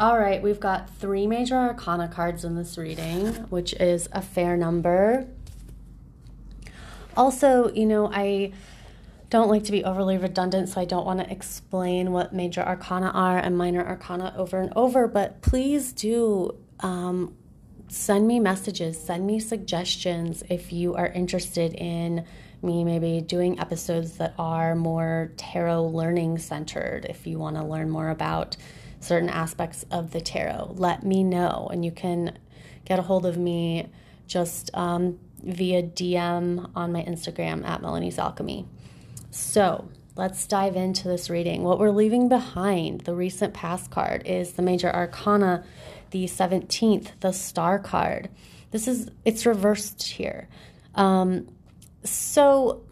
All 0.00 0.18
right, 0.18 0.42
we've 0.42 0.58
got 0.58 0.90
three 0.90 1.28
major 1.28 1.54
arcana 1.54 2.08
cards 2.08 2.44
in 2.44 2.56
this 2.56 2.76
reading, 2.76 3.28
which 3.48 3.74
is 3.74 4.08
a 4.10 4.22
fair 4.22 4.56
number. 4.56 5.28
Also, 7.16 7.70
you 7.72 7.86
know, 7.86 8.10
I 8.12 8.54
don't 9.30 9.48
like 9.48 9.64
to 9.64 9.72
be 9.72 9.84
overly 9.84 10.16
redundant, 10.16 10.70
so 10.70 10.80
I 10.80 10.84
don't 10.84 11.04
want 11.04 11.20
to 11.20 11.30
explain 11.30 12.12
what 12.12 12.32
major 12.32 12.62
arcana 12.62 13.10
are 13.10 13.38
and 13.38 13.56
minor 13.56 13.86
arcana 13.86 14.34
over 14.36 14.60
and 14.60 14.72
over, 14.74 15.06
but 15.06 15.42
please 15.42 15.92
do 15.92 16.56
um, 16.80 17.36
send 17.88 18.26
me 18.26 18.40
messages, 18.40 19.00
send 19.00 19.26
me 19.26 19.38
suggestions 19.38 20.42
if 20.48 20.72
you 20.72 20.94
are 20.94 21.08
interested 21.08 21.74
in 21.74 22.24
me 22.62 22.84
maybe 22.84 23.20
doing 23.20 23.60
episodes 23.60 24.16
that 24.18 24.34
are 24.38 24.74
more 24.74 25.32
tarot 25.36 25.84
learning 25.88 26.38
centered. 26.38 27.06
If 27.08 27.26
you 27.26 27.38
want 27.38 27.56
to 27.56 27.64
learn 27.64 27.88
more 27.88 28.08
about 28.10 28.56
certain 29.00 29.28
aspects 29.28 29.84
of 29.90 30.10
the 30.10 30.20
tarot, 30.20 30.74
let 30.76 31.04
me 31.04 31.22
know. 31.22 31.68
And 31.70 31.84
you 31.84 31.92
can 31.92 32.36
get 32.84 32.98
a 32.98 33.02
hold 33.02 33.26
of 33.26 33.36
me 33.36 33.88
just 34.26 34.74
um, 34.74 35.18
via 35.42 35.82
DM 35.82 36.70
on 36.74 36.92
my 36.92 37.02
Instagram 37.02 37.64
at 37.64 37.80
Melanie's 37.80 38.18
Alchemy. 38.18 38.66
So 39.30 39.88
let's 40.16 40.46
dive 40.46 40.76
into 40.76 41.08
this 41.08 41.30
reading. 41.30 41.62
What 41.62 41.78
we're 41.78 41.90
leaving 41.90 42.28
behind, 42.28 43.02
the 43.02 43.14
recent 43.14 43.54
past 43.54 43.90
card, 43.90 44.22
is 44.26 44.52
the 44.52 44.62
Major 44.62 44.90
Arcana, 44.90 45.64
the 46.10 46.24
17th, 46.24 47.10
the 47.20 47.32
Star 47.32 47.78
card. 47.78 48.30
This 48.70 48.88
is, 48.88 49.10
it's 49.24 49.46
reversed 49.46 50.02
here. 50.02 50.48
Um, 50.94 51.48
so 52.04 52.84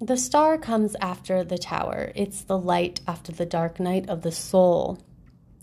the 0.00 0.16
star 0.16 0.56
comes 0.56 0.96
after 1.00 1.44
the 1.44 1.58
tower. 1.58 2.12
It's 2.14 2.42
the 2.42 2.58
light 2.58 3.00
after 3.06 3.32
the 3.32 3.44
dark 3.44 3.78
night 3.78 4.08
of 4.08 4.22
the 4.22 4.32
soul. 4.32 4.98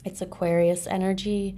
It's 0.05 0.21
Aquarius 0.21 0.86
energy. 0.86 1.55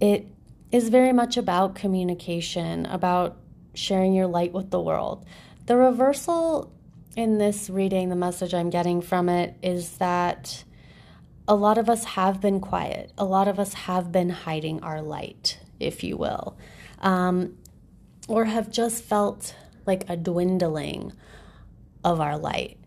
It 0.00 0.26
is 0.70 0.90
very 0.90 1.12
much 1.12 1.36
about 1.36 1.74
communication, 1.74 2.84
about 2.86 3.38
sharing 3.74 4.12
your 4.12 4.26
light 4.26 4.52
with 4.52 4.70
the 4.70 4.80
world. 4.80 5.24
The 5.66 5.76
reversal 5.76 6.72
in 7.16 7.38
this 7.38 7.70
reading, 7.70 8.10
the 8.10 8.16
message 8.16 8.52
I'm 8.52 8.68
getting 8.68 9.00
from 9.00 9.30
it 9.30 9.56
is 9.62 9.96
that 9.96 10.64
a 11.48 11.54
lot 11.54 11.78
of 11.78 11.88
us 11.88 12.04
have 12.04 12.40
been 12.40 12.60
quiet. 12.60 13.10
A 13.16 13.24
lot 13.24 13.48
of 13.48 13.58
us 13.58 13.72
have 13.72 14.12
been 14.12 14.28
hiding 14.28 14.82
our 14.82 15.00
light, 15.00 15.58
if 15.80 16.04
you 16.04 16.18
will, 16.18 16.58
um, 17.00 17.56
or 18.28 18.44
have 18.44 18.70
just 18.70 19.02
felt 19.02 19.54
like 19.86 20.04
a 20.10 20.16
dwindling 20.16 21.12
of 22.04 22.20
our 22.20 22.36
light. 22.36 22.78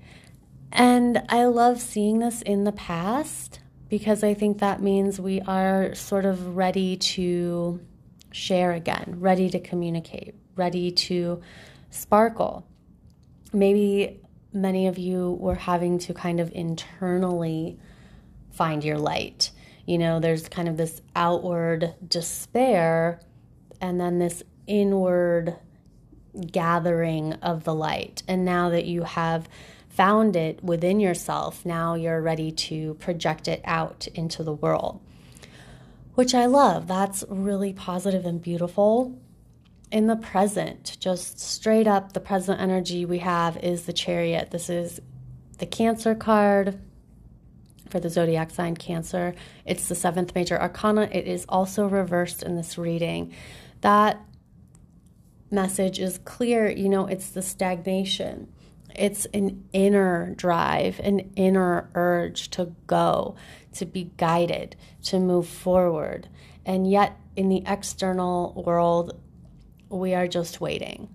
And 0.72 1.24
I 1.30 1.46
love 1.46 1.82
seeing 1.82 2.20
this 2.20 2.44
in 2.44 2.66
the 2.66 2.72
past 2.72 3.60
because 3.90 4.24
I 4.24 4.36
think 4.36 4.60
that 4.60 4.82
means 4.82 5.20
we 5.20 5.42
are 5.42 5.96
sort 5.96 6.26
of 6.26 6.56
ready 6.56 6.98
to 6.98 7.80
share 8.32 8.74
again, 8.74 9.16
ready 9.18 9.50
to 9.50 9.60
communicate, 9.60 10.36
ready 10.56 10.92
to 10.92 11.42
sparkle. 11.90 12.68
Maybe 13.52 14.20
many 14.54 14.88
of 14.88 14.98
you 14.98 15.38
were 15.40 15.56
having 15.56 16.00
to 16.00 16.14
kind 16.14 16.40
of 16.40 16.52
internally 16.54 17.78
find 18.52 18.84
your 18.84 18.98
light. 18.98 19.52
You 19.86 19.98
know, 19.98 20.20
there's 20.20 20.48
kind 20.50 20.68
of 20.68 20.78
this 20.78 21.02
outward 21.16 21.94
despair 22.08 23.22
and 23.82 24.00
then 24.00 24.20
this 24.20 24.44
inward 24.68 25.56
gathering 26.52 27.34
of 27.34 27.64
the 27.64 27.74
light. 27.74 28.22
And 28.28 28.46
now 28.46 28.70
that 28.70 28.86
you 28.86 29.04
have 29.04 29.50
found 29.90 30.36
it 30.36 30.64
within 30.64 31.00
yourself, 31.00 31.66
now 31.66 31.96
you're 31.96 32.22
ready 32.22 32.52
to 32.52 32.94
project 32.96 33.48
it 33.48 33.62
out 33.66 34.08
into 34.14 34.44
the 34.44 34.54
world. 34.54 35.00
which 36.16 36.36
I 36.36 36.48
love. 36.48 36.86
That's 36.88 37.24
really 37.30 37.72
positive 37.72 38.26
and 38.26 38.42
beautiful. 38.42 39.18
In 39.92 40.06
the 40.06 40.16
present, 40.16 40.98
just 41.00 41.40
straight 41.40 41.88
up, 41.88 42.14
the 42.14 42.20
present 42.20 42.62
energy 42.62 43.06
we 43.06 43.20
have 43.20 43.58
is 43.58 43.86
the 43.86 43.94
chariot. 43.94 44.52
This 44.52 44.70
is 44.70 45.00
the 45.58 45.66
Cancer 45.66 46.14
card 46.14 46.80
for 47.90 48.00
the 48.00 48.10
zodiac 48.10 48.52
sign 48.52 48.76
Cancer. 48.76 49.34
It's 49.66 49.88
the 49.88 49.96
seventh 49.96 50.36
major 50.36 50.62
arcana. 50.62 51.10
It 51.12 51.28
is 51.28 51.44
also 51.50 51.88
reversed 51.88 52.44
in 52.44 52.56
this 52.56 52.78
reading. 52.78 53.34
That 53.82 54.22
message 55.50 55.98
is 55.98 56.20
clear. 56.20 56.70
You 56.70 56.88
know, 56.88 57.08
it's 57.08 57.30
the 57.32 57.42
stagnation, 57.42 58.54
it's 58.96 59.26
an 59.34 59.66
inner 59.74 60.36
drive, 60.36 61.00
an 61.00 61.32
inner 61.36 61.90
urge 61.96 62.50
to 62.52 62.76
go, 62.86 63.36
to 63.74 63.86
be 63.86 64.12
guided, 64.18 64.76
to 65.06 65.20
move 65.20 65.48
forward. 65.48 66.30
And 66.64 66.90
yet, 66.90 67.18
in 67.36 67.50
the 67.50 67.64
external 67.66 68.64
world, 68.66 69.20
we 69.90 70.14
are 70.14 70.28
just 70.28 70.62
waiting. 70.62 71.14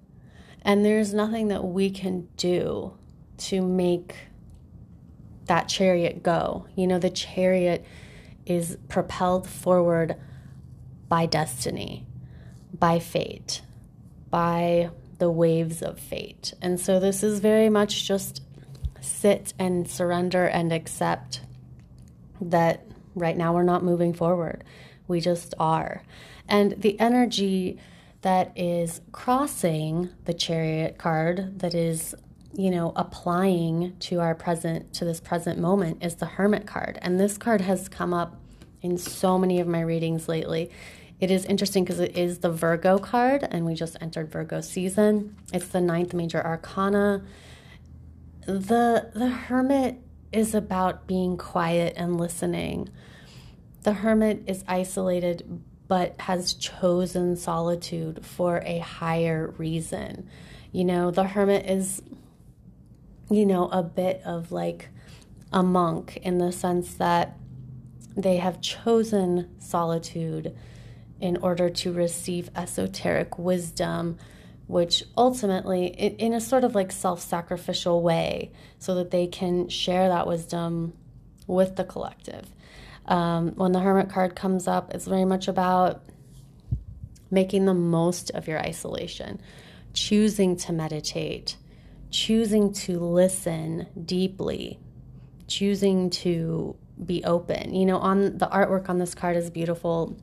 And 0.62 0.84
there's 0.84 1.12
nothing 1.12 1.48
that 1.48 1.64
we 1.64 1.90
can 1.90 2.28
do 2.36 2.94
to 3.36 3.60
make 3.60 4.14
that 5.46 5.68
chariot 5.68 6.22
go. 6.22 6.66
You 6.74 6.86
know, 6.86 6.98
the 6.98 7.10
chariot 7.10 7.84
is 8.46 8.78
propelled 8.88 9.48
forward 9.48 10.16
by 11.08 11.26
destiny, 11.26 12.06
by 12.72 12.98
fate, 12.98 13.62
by 14.30 14.90
the 15.18 15.30
waves 15.30 15.82
of 15.82 15.98
fate. 15.98 16.54
And 16.60 16.80
so 16.80 16.98
this 16.98 17.22
is 17.22 17.40
very 17.40 17.68
much 17.68 18.06
just 18.06 18.42
sit 19.00 19.52
and 19.58 19.88
surrender 19.88 20.46
and 20.46 20.72
accept 20.72 21.42
that 22.40 22.86
right 23.14 23.36
now 23.36 23.54
we're 23.54 23.62
not 23.62 23.84
moving 23.84 24.12
forward. 24.12 24.64
We 25.06 25.20
just 25.20 25.54
are. 25.58 26.02
And 26.48 26.72
the 26.80 26.98
energy 26.98 27.78
that 28.24 28.56
is 28.56 29.02
crossing 29.12 30.08
the 30.24 30.32
chariot 30.32 30.96
card, 30.96 31.58
that 31.58 31.74
is, 31.74 32.14
you 32.54 32.70
know, 32.70 32.90
applying 32.96 33.94
to 33.98 34.18
our 34.18 34.34
present, 34.34 34.94
to 34.94 35.04
this 35.04 35.20
present 35.20 35.58
moment, 35.58 36.02
is 36.02 36.14
the 36.14 36.24
hermit 36.24 36.66
card. 36.66 36.98
And 37.02 37.20
this 37.20 37.36
card 37.36 37.60
has 37.60 37.86
come 37.86 38.14
up 38.14 38.40
in 38.80 38.96
so 38.96 39.38
many 39.38 39.60
of 39.60 39.68
my 39.68 39.82
readings 39.82 40.26
lately. 40.26 40.70
It 41.20 41.30
is 41.30 41.44
interesting 41.44 41.84
because 41.84 42.00
it 42.00 42.16
is 42.16 42.38
the 42.38 42.50
Virgo 42.50 42.98
card, 42.98 43.46
and 43.50 43.66
we 43.66 43.74
just 43.74 43.98
entered 44.00 44.32
Virgo 44.32 44.62
season. 44.62 45.36
It's 45.52 45.68
the 45.68 45.82
ninth 45.82 46.14
major 46.14 46.42
arcana. 46.42 47.22
The 48.46 49.10
the 49.14 49.28
Hermit 49.28 49.98
is 50.32 50.54
about 50.54 51.06
being 51.06 51.36
quiet 51.36 51.92
and 51.98 52.18
listening. 52.18 52.88
The 53.82 53.92
Hermit 53.92 54.44
is 54.46 54.64
isolated 54.66 55.62
but 55.86 56.20
has 56.20 56.54
chosen 56.54 57.36
solitude 57.36 58.24
for 58.24 58.62
a 58.64 58.78
higher 58.78 59.54
reason. 59.58 60.28
You 60.72 60.84
know, 60.84 61.10
the 61.10 61.24
Hermit 61.24 61.66
is, 61.66 62.02
you 63.30 63.46
know, 63.46 63.68
a 63.68 63.82
bit 63.82 64.22
of 64.24 64.50
like 64.50 64.88
a 65.52 65.62
monk 65.62 66.18
in 66.22 66.38
the 66.38 66.50
sense 66.50 66.94
that 66.94 67.36
they 68.16 68.36
have 68.38 68.60
chosen 68.60 69.50
solitude 69.60 70.56
in 71.20 71.36
order 71.38 71.70
to 71.70 71.92
receive 71.92 72.50
esoteric 72.56 73.38
wisdom, 73.38 74.18
which 74.66 75.04
ultimately, 75.16 75.86
in 75.86 76.32
a 76.32 76.40
sort 76.40 76.64
of 76.64 76.74
like 76.74 76.90
self 76.90 77.20
sacrificial 77.20 78.02
way, 78.02 78.50
so 78.78 78.94
that 78.94 79.10
they 79.10 79.26
can 79.26 79.68
share 79.68 80.08
that 80.08 80.26
wisdom 80.26 80.92
with 81.46 81.76
the 81.76 81.84
collective. 81.84 82.46
Um, 83.06 83.52
when 83.56 83.72
the 83.72 83.80
Hermit 83.80 84.08
card 84.08 84.34
comes 84.34 84.66
up, 84.66 84.94
it's 84.94 85.06
very 85.06 85.24
much 85.24 85.48
about 85.48 86.02
making 87.30 87.66
the 87.66 87.74
most 87.74 88.30
of 88.30 88.48
your 88.48 88.58
isolation, 88.58 89.40
choosing 89.92 90.56
to 90.56 90.72
meditate, 90.72 91.56
choosing 92.10 92.72
to 92.72 92.98
listen 92.98 93.86
deeply, 94.04 94.78
choosing 95.48 96.10
to 96.10 96.76
be 97.04 97.24
open. 97.24 97.74
You 97.74 97.86
know, 97.86 97.98
on 97.98 98.38
the 98.38 98.46
artwork 98.46 98.88
on 98.88 98.98
this 98.98 99.14
card 99.14 99.36
is 99.36 99.50
beautiful 99.50 100.16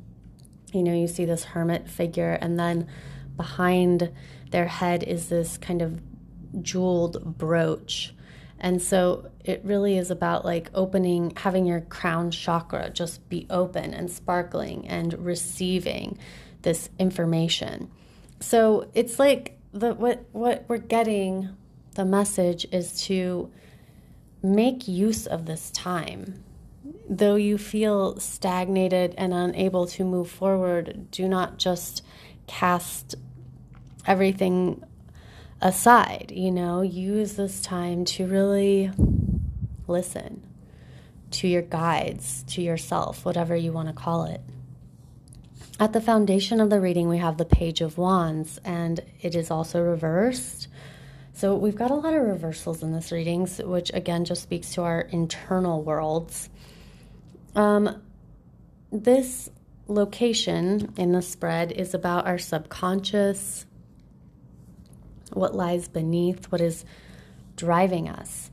you 0.73 0.83
know, 0.83 0.93
you 0.93 1.07
see 1.07 1.25
this 1.25 1.43
hermit 1.43 1.89
figure, 1.89 2.37
and 2.39 2.59
then 2.59 2.87
behind 3.35 4.11
their 4.51 4.67
head 4.67 5.03
is 5.03 5.29
this 5.29 5.57
kind 5.57 5.81
of 5.81 6.01
jeweled 6.61 7.37
brooch. 7.37 8.13
And 8.61 8.81
so 8.81 9.29
it 9.43 9.61
really 9.65 9.97
is 9.97 10.11
about 10.11 10.45
like 10.45 10.69
opening, 10.73 11.33
having 11.35 11.65
your 11.65 11.81
crown 11.81 12.31
chakra 12.31 12.89
just 12.91 13.27
be 13.27 13.47
open 13.49 13.93
and 13.93 14.09
sparkling 14.09 14.87
and 14.87 15.13
receiving 15.13 16.17
this 16.61 16.89
information. 16.99 17.91
So 18.39 18.89
it's 18.93 19.19
like 19.19 19.57
the 19.73 19.93
what 19.93 20.25
what 20.31 20.65
we're 20.67 20.77
getting 20.77 21.49
the 21.95 22.05
message 22.05 22.65
is 22.71 23.03
to 23.07 23.51
make 24.41 24.87
use 24.87 25.27
of 25.27 25.45
this 25.45 25.71
time 25.71 26.43
though 27.09 27.35
you 27.35 27.57
feel 27.57 28.17
stagnated 28.19 29.13
and 29.17 29.33
unable 29.33 29.85
to 29.85 30.03
move 30.05 30.29
forward, 30.29 31.11
do 31.11 31.27
not 31.27 31.57
just 31.57 32.03
cast 32.47 33.15
everything 34.05 34.83
aside. 35.61 36.31
You 36.35 36.51
know, 36.51 36.81
use 36.81 37.33
this 37.33 37.61
time 37.61 38.05
to 38.05 38.25
really 38.25 38.91
listen 39.87 40.43
to 41.31 41.47
your 41.47 41.61
guides, 41.61 42.43
to 42.49 42.61
yourself, 42.61 43.23
whatever 43.23 43.55
you 43.55 43.71
want 43.71 43.87
to 43.87 43.93
call 43.93 44.25
it. 44.25 44.41
At 45.79 45.93
the 45.93 46.01
foundation 46.01 46.59
of 46.59 46.69
the 46.69 46.79
reading, 46.79 47.07
we 47.07 47.17
have 47.17 47.37
the 47.37 47.45
Page 47.45 47.81
of 47.81 47.97
Wands, 47.97 48.59
and 48.63 48.99
it 49.21 49.33
is 49.33 49.49
also 49.49 49.81
reversed. 49.81 50.67
So 51.33 51.55
we've 51.55 51.75
got 51.75 51.89
a 51.89 51.95
lot 51.95 52.13
of 52.13 52.21
reversals 52.21 52.83
in 52.83 52.91
this 52.91 53.11
reading, 53.11 53.47
which 53.47 53.91
again 53.93 54.25
just 54.25 54.43
speaks 54.43 54.73
to 54.73 54.83
our 54.83 55.01
internal 55.01 55.81
worlds. 55.81 56.49
Um, 57.55 58.01
this 58.91 59.49
location 59.87 60.93
in 60.97 61.13
the 61.13 61.21
spread 61.21 61.71
is 61.71 61.93
about 61.93 62.27
our 62.27 62.37
subconscious, 62.37 63.65
what 65.33 65.55
lies 65.55 65.87
beneath, 65.87 66.51
what 66.51 66.61
is 66.61 66.85
driving 67.55 68.09
us. 68.09 68.49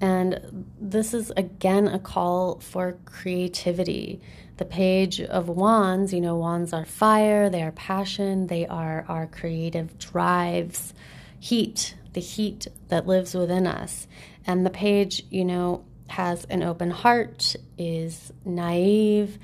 And 0.00 0.66
this 0.80 1.14
is 1.14 1.30
again 1.36 1.86
a 1.86 1.98
call 1.98 2.58
for 2.58 2.98
creativity. 3.04 4.20
The 4.56 4.64
page 4.64 5.20
of 5.20 5.48
wands, 5.48 6.12
you 6.12 6.20
know, 6.20 6.36
wands 6.36 6.72
are 6.72 6.84
fire, 6.84 7.48
they 7.48 7.62
are 7.62 7.72
passion, 7.72 8.48
they 8.48 8.66
are 8.66 9.04
our 9.08 9.26
creative 9.26 9.98
drives, 9.98 10.92
heat, 11.38 11.94
the 12.12 12.20
heat 12.20 12.66
that 12.88 13.06
lives 13.06 13.34
within 13.34 13.66
us. 13.66 14.08
And 14.44 14.66
the 14.66 14.70
page, 14.70 15.24
you 15.30 15.44
know, 15.44 15.84
has 16.08 16.44
an 16.46 16.62
open 16.62 16.90
heart, 16.90 17.54
is 17.78 18.32
naive, 18.44 19.38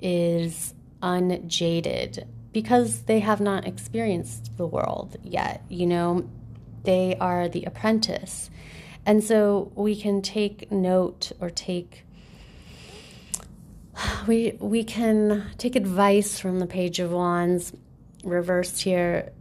is 0.00 0.74
unjaded 1.00 2.26
because 2.52 3.02
they 3.02 3.20
have 3.20 3.40
not 3.40 3.66
experienced 3.66 4.56
the 4.56 4.66
world 4.66 5.16
yet. 5.22 5.62
You 5.68 5.86
know, 5.86 6.28
they 6.84 7.16
are 7.20 7.48
the 7.48 7.64
apprentice. 7.64 8.50
And 9.04 9.22
so 9.24 9.72
we 9.74 10.00
can 10.00 10.22
take 10.22 10.70
note 10.70 11.32
or 11.40 11.50
take 11.50 12.04
we 14.26 14.56
we 14.58 14.84
can 14.84 15.50
take 15.58 15.76
advice 15.76 16.38
from 16.38 16.58
the 16.58 16.66
page 16.66 17.00
of 17.00 17.12
wands 17.12 17.72
reversed 18.24 18.82
here 18.82 19.32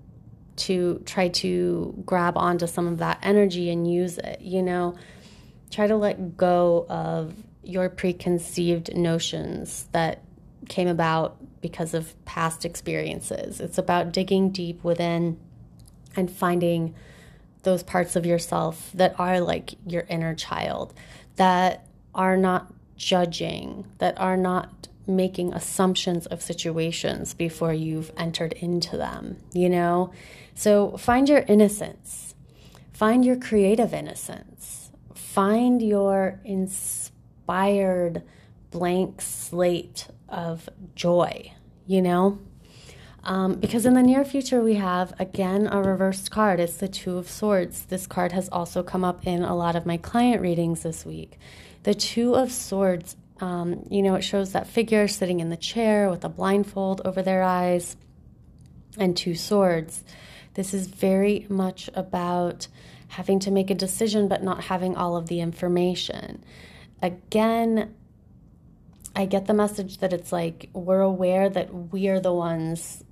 to 0.56 1.02
try 1.06 1.28
to 1.30 1.93
grab 2.06 2.38
onto 2.38 2.67
some 2.67 2.88
of 2.88 2.97
that 2.97 3.19
energy 3.21 3.69
and 3.69 3.91
use 3.91 4.17
it 4.17 4.41
you 4.41 4.62
know 4.62 4.95
try 5.69 5.88
to 5.88 5.95
let 5.95 6.36
go 6.36 6.86
of 6.89 7.34
your 7.63 7.89
preconceived 7.89 8.95
notions 8.95 9.88
that 9.91 10.21
came 10.67 10.88
about 10.88 11.38
because 11.62 11.93
of 11.93 12.13
past 12.26 12.65
experiences. 12.65 13.60
It's 13.60 13.78
about 13.78 14.12
digging 14.12 14.50
deep 14.50 14.84
within 14.84 15.39
and 16.15 16.30
finding 16.30 16.95
those 17.63 17.84
parts 17.84 18.15
of 18.15 18.26
yourself 18.26 18.91
that 18.93 19.19
are 19.19 19.39
like 19.39 19.76
your 19.86 20.04
inner 20.10 20.34
child, 20.34 20.93
that 21.36 21.86
are 22.13 22.36
not 22.36 22.74
judging, 22.97 23.88
that 24.00 24.19
are 24.19 24.38
not 24.38 24.88
making 25.08 25.54
assumptions 25.54 26.26
of 26.28 26.41
situations 26.41 27.34
before 27.34 27.74
you've 27.74 28.12
entered 28.17 28.54
into 28.54 28.97
them, 28.97 29.38
you 29.54 29.69
know? 29.69 30.12
So 30.56 30.97
find 30.97 31.30
your 31.30 31.39
innocence, 31.47 32.36
find 32.91 33.24
your 33.24 33.38
creative 33.38 33.93
innocence 33.93 34.82
find 35.32 35.82
your 35.82 36.41
inspired 36.43 38.21
blank 38.72 39.22
slate 39.22 40.08
of 40.28 40.68
joy, 40.96 41.54
you 41.86 42.02
know? 42.02 42.40
Um, 43.24 43.56
because 43.56 43.86
in 43.86 43.94
the 43.94 44.02
near 44.02 44.26
future, 44.26 44.64
we 44.64 44.76
have 44.76 45.14
again 45.20 45.68
a 45.72 45.82
reversed 45.82 46.32
card. 46.32 46.60
It's 46.60 46.78
the 46.78 46.88
Two 46.88 47.18
of 47.18 47.30
Swords. 47.30 47.86
This 47.86 48.08
card 48.08 48.32
has 48.32 48.50
also 48.50 48.82
come 48.82 49.04
up 49.04 49.28
in 49.28 49.44
a 49.44 49.56
lot 49.56 49.76
of 49.76 49.86
my 49.86 49.98
client 49.98 50.42
readings 50.42 50.82
this 50.82 51.06
week. 51.06 51.38
The 51.84 51.94
Two 51.94 52.36
of 52.36 52.52
Swords 52.52 53.16
Um, 53.42 53.88
you 53.90 54.04
know, 54.04 54.14
it 54.16 54.22
shows 54.22 54.52
that 54.52 54.68
figure 54.68 55.08
sitting 55.08 55.40
in 55.40 55.50
the 55.50 55.58
chair 55.58 56.12
with 56.12 56.24
a 56.24 56.30
blindfold 56.30 57.02
over 57.04 57.24
their 57.24 57.42
eyes 57.42 57.98
and 59.00 59.18
two 59.18 59.34
swords. 59.34 60.04
This 60.54 60.74
is 60.74 60.86
very 60.86 61.48
much 61.50 61.90
about 61.96 62.68
having 63.08 63.40
to 63.40 63.52
make 63.52 63.72
a 63.72 63.76
decision 63.76 64.28
but 64.28 64.44
not 64.44 64.66
having 64.66 64.96
all 64.96 65.16
of 65.16 65.26
the 65.28 65.40
information. 65.42 66.44
Again, 67.02 67.96
I 69.15 69.26
get 69.26 69.45
the 69.45 69.54
message 69.54 69.97
that 69.97 70.13
it's 70.13 70.32
like 70.32 70.69
we're 70.74 71.02
aware 71.02 71.50
that 71.50 71.91
we 71.91 72.08
are 72.08 72.19
the 72.19 72.34
ones 72.34 73.04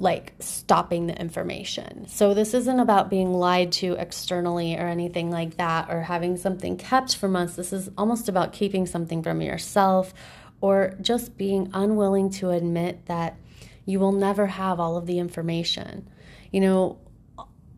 like 0.00 0.32
stopping 0.38 1.06
the 1.06 1.20
information. 1.20 2.06
So 2.08 2.32
this 2.32 2.54
isn't 2.54 2.78
about 2.78 3.10
being 3.10 3.32
lied 3.32 3.72
to 3.72 3.94
externally 3.94 4.76
or 4.76 4.86
anything 4.86 5.30
like 5.30 5.56
that 5.56 5.90
or 5.90 6.02
having 6.02 6.36
something 6.36 6.76
kept 6.76 7.16
from 7.16 7.34
us. 7.34 7.56
This 7.56 7.72
is 7.72 7.90
almost 7.98 8.28
about 8.28 8.52
keeping 8.52 8.86
something 8.86 9.22
from 9.22 9.40
yourself 9.42 10.14
or 10.60 10.94
just 11.00 11.36
being 11.36 11.70
unwilling 11.72 12.30
to 12.30 12.50
admit 12.50 13.06
that 13.06 13.36
you 13.86 13.98
will 13.98 14.12
never 14.12 14.46
have 14.46 14.78
all 14.78 14.96
of 14.96 15.06
the 15.06 15.18
information. 15.18 16.08
You 16.52 16.60
know, 16.60 16.98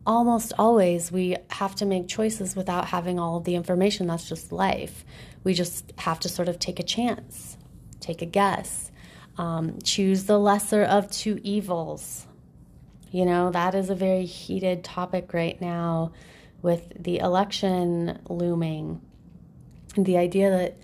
almost 0.05 0.53
always 0.57 1.11
we 1.11 1.35
have 1.49 1.75
to 1.75 1.85
make 1.85 2.07
choices 2.07 2.55
without 2.55 2.85
having 2.85 3.19
all 3.19 3.37
of 3.37 3.43
the 3.43 3.55
information. 3.55 4.07
That's 4.07 4.27
just 4.27 4.51
life. 4.51 5.05
We 5.43 5.53
just 5.53 5.91
have 5.99 6.19
to 6.21 6.29
sort 6.29 6.49
of 6.49 6.59
take 6.59 6.79
a 6.79 6.83
chance, 6.83 7.57
take 7.99 8.21
a 8.21 8.25
guess, 8.25 8.91
um, 9.37 9.79
choose 9.83 10.25
the 10.25 10.39
lesser 10.39 10.83
of 10.83 11.09
two 11.11 11.39
evils. 11.43 12.25
You 13.11 13.25
know, 13.25 13.51
that 13.51 13.75
is 13.75 13.89
a 13.89 13.95
very 13.95 14.25
heated 14.25 14.83
topic 14.83 15.33
right 15.33 15.59
now 15.59 16.13
with 16.61 16.91
the 16.97 17.19
election 17.19 18.19
looming. 18.29 19.01
The 19.97 20.17
idea 20.17 20.49
that, 20.49 20.77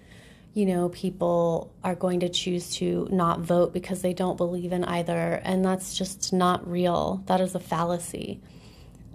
you 0.53 0.65
know, 0.65 0.89
people 0.89 1.73
are 1.83 1.95
going 1.95 2.19
to 2.21 2.29
choose 2.29 2.75
to 2.75 3.07
not 3.11 3.39
vote 3.39 3.73
because 3.73 4.01
they 4.01 4.13
don't 4.13 4.35
believe 4.35 4.73
in 4.73 4.83
either, 4.83 5.39
and 5.43 5.63
that's 5.63 5.97
just 5.97 6.33
not 6.33 6.69
real. 6.69 7.23
That 7.27 7.39
is 7.39 7.55
a 7.55 7.59
fallacy 7.59 8.41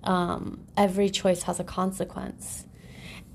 um, 0.04 0.64
every 0.76 1.08
choice 1.10 1.42
has 1.44 1.60
a 1.60 1.64
consequence. 1.64 2.66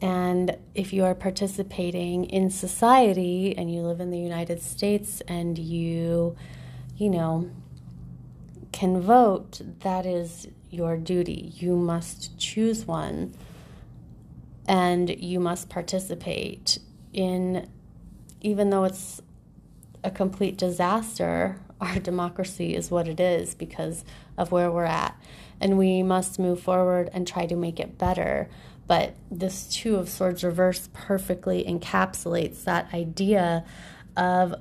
And 0.02 0.58
if 0.76 0.94
you 0.94 1.04
are 1.06 1.16
participating 1.16 2.26
in 2.26 2.50
society 2.50 3.58
and 3.58 3.74
you 3.74 3.82
live 3.82 4.00
in 4.00 4.12
the 4.12 4.20
United 4.20 4.62
States 4.62 5.22
and 5.28 5.58
you, 5.58 6.36
you 6.98 7.10
know, 7.10 7.50
can 8.72 9.02
vote, 9.02 9.62
that 9.80 10.06
is 10.06 10.48
your 10.70 10.98
duty. 10.98 11.52
You 11.56 11.76
must 11.76 12.38
choose 12.38 12.86
one 12.86 13.34
and 14.68 15.10
you 15.10 15.40
must 15.40 15.70
participate 15.70 16.78
in, 17.14 17.68
even 18.42 18.70
though 18.70 18.84
it's 18.84 19.22
a 20.04 20.12
complete 20.12 20.58
disaster, 20.58 21.60
our 21.82 21.98
democracy 22.00 22.76
is 22.76 22.92
what 22.92 23.08
it 23.08 23.20
is 23.20 23.56
because 23.56 24.04
of 24.38 24.52
where 24.52 24.72
we're 24.72 24.86
at 24.86 25.20
and 25.60 25.78
we 25.78 26.04
must 26.04 26.40
move 26.40 26.62
forward 26.62 27.10
and 27.14 27.28
try 27.28 27.46
to 27.46 27.56
make 27.56 27.80
it 27.80 27.98
better. 27.98 28.50
But 28.88 29.16
this 29.30 29.68
Two 29.68 29.98
of 29.98 30.10
Swords 30.10 30.44
reverse 30.44 30.90
perfectly 30.94 31.64
encapsulates 31.64 32.64
that 32.64 32.94
idea 32.94 33.66
of 34.16 34.56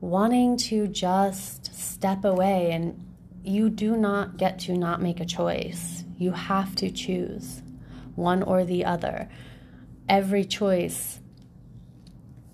wanting 0.00 0.56
to 0.56 0.86
just 0.86 1.74
step 1.74 2.24
away 2.24 2.72
and 2.72 3.06
you 3.42 3.70
do 3.70 3.96
not 3.96 4.36
get 4.36 4.58
to 4.60 4.76
not 4.76 5.00
make 5.00 5.20
a 5.20 5.24
choice. 5.24 6.04
You 6.18 6.32
have 6.32 6.74
to 6.76 6.90
choose 6.90 7.62
one 8.14 8.42
or 8.42 8.64
the 8.64 8.84
other. 8.84 9.28
Every 10.08 10.44
choice 10.44 11.20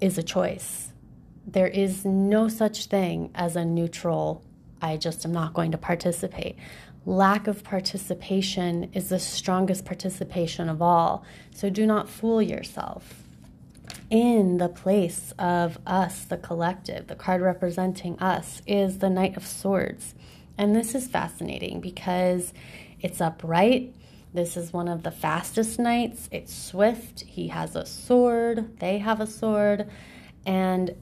is 0.01 0.19
a 0.19 0.23
choice. 0.23 0.93
There 1.47 1.67
is 1.67 2.05
no 2.05 2.49
such 2.49 2.87
thing 2.87 3.31
as 3.35 3.57
a 3.57 3.65
neutral, 3.65 4.45
I 4.81 4.97
just 4.97 5.25
am 5.25 5.33
not 5.33 5.55
going 5.55 5.73
to 5.73 5.79
participate 5.79 6.57
lack 7.07 7.47
of 7.47 7.63
participation 7.63 8.91
is 8.93 9.09
the 9.09 9.21
strongest 9.21 9.85
participation 9.85 10.69
of 10.69 10.83
all. 10.83 11.25
So 11.53 11.71
do 11.71 11.87
not 11.87 12.09
fool 12.09 12.43
yourself. 12.43 13.23
In 14.11 14.59
the 14.59 14.69
place 14.69 15.33
of 15.39 15.79
us, 15.87 16.25
the 16.25 16.37
collective, 16.37 17.07
the 17.07 17.15
card 17.15 17.41
representing 17.41 18.19
us, 18.19 18.61
is 18.67 18.99
the 18.99 19.09
Knight 19.09 19.37
of 19.37 19.47
Swords. 19.47 20.15
And 20.59 20.75
this 20.75 20.95
is 20.95 21.07
fascinating 21.07 21.81
because 21.81 22.53
it's 23.01 23.21
upright. 23.21 23.95
This 24.35 24.57
is 24.57 24.73
one 24.73 24.89
of 24.89 25.03
the 25.05 25.11
fastest 25.11 25.79
knights. 25.79 26.29
It's 26.33 26.55
swift. 26.55 27.21
He 27.21 27.49
has 27.49 27.77
a 27.77 27.87
sword. 27.87 28.79
They 28.81 28.99
have 28.99 29.21
a 29.21 29.27
sword. 29.27 29.89
And 30.45 30.95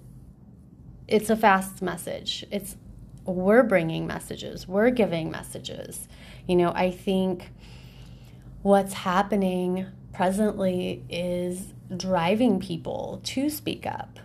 it's 1.09 1.31
a 1.31 1.37
fast 1.37 1.83
message. 1.83 2.45
It's 2.51 2.77
we're 3.25 3.63
bringing 3.63 4.07
messages, 4.07 4.69
we're 4.69 4.91
giving 4.91 5.31
messages. 5.31 6.09
You 6.47 6.57
know, 6.57 6.73
I 6.75 6.91
think 6.91 7.51
what's 8.63 8.95
happening 8.95 9.87
presently 10.13 11.05
is 11.09 11.73
driving 11.95 12.61
people 12.61 13.21
to 13.25 13.51
speak 13.51 13.87
up, 13.87 14.19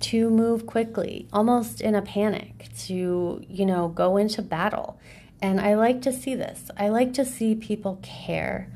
to 0.00 0.30
move 0.30 0.66
quickly, 0.66 1.28
almost 1.32 1.80
in 1.80 1.94
a 1.94 2.02
panic, 2.02 2.68
to, 2.86 3.42
you 3.48 3.66
know, 3.66 3.88
go 3.88 4.16
into 4.16 4.42
battle. 4.42 4.98
And 5.40 5.60
I 5.60 5.74
like 5.74 6.02
to 6.02 6.12
see 6.12 6.34
this. 6.34 6.70
I 6.76 6.88
like 6.88 7.12
to 7.14 7.24
see 7.24 7.54
people 7.54 7.98
care. 8.02 8.68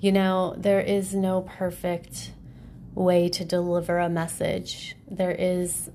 You 0.00 0.12
know, 0.12 0.54
there 0.56 0.80
is 0.80 1.14
no 1.14 1.42
perfect 1.42 2.32
way 2.94 3.28
to 3.30 3.44
deliver 3.44 3.98
a 3.98 4.08
message. 4.08 4.96
There 5.10 5.30
is 5.30 5.90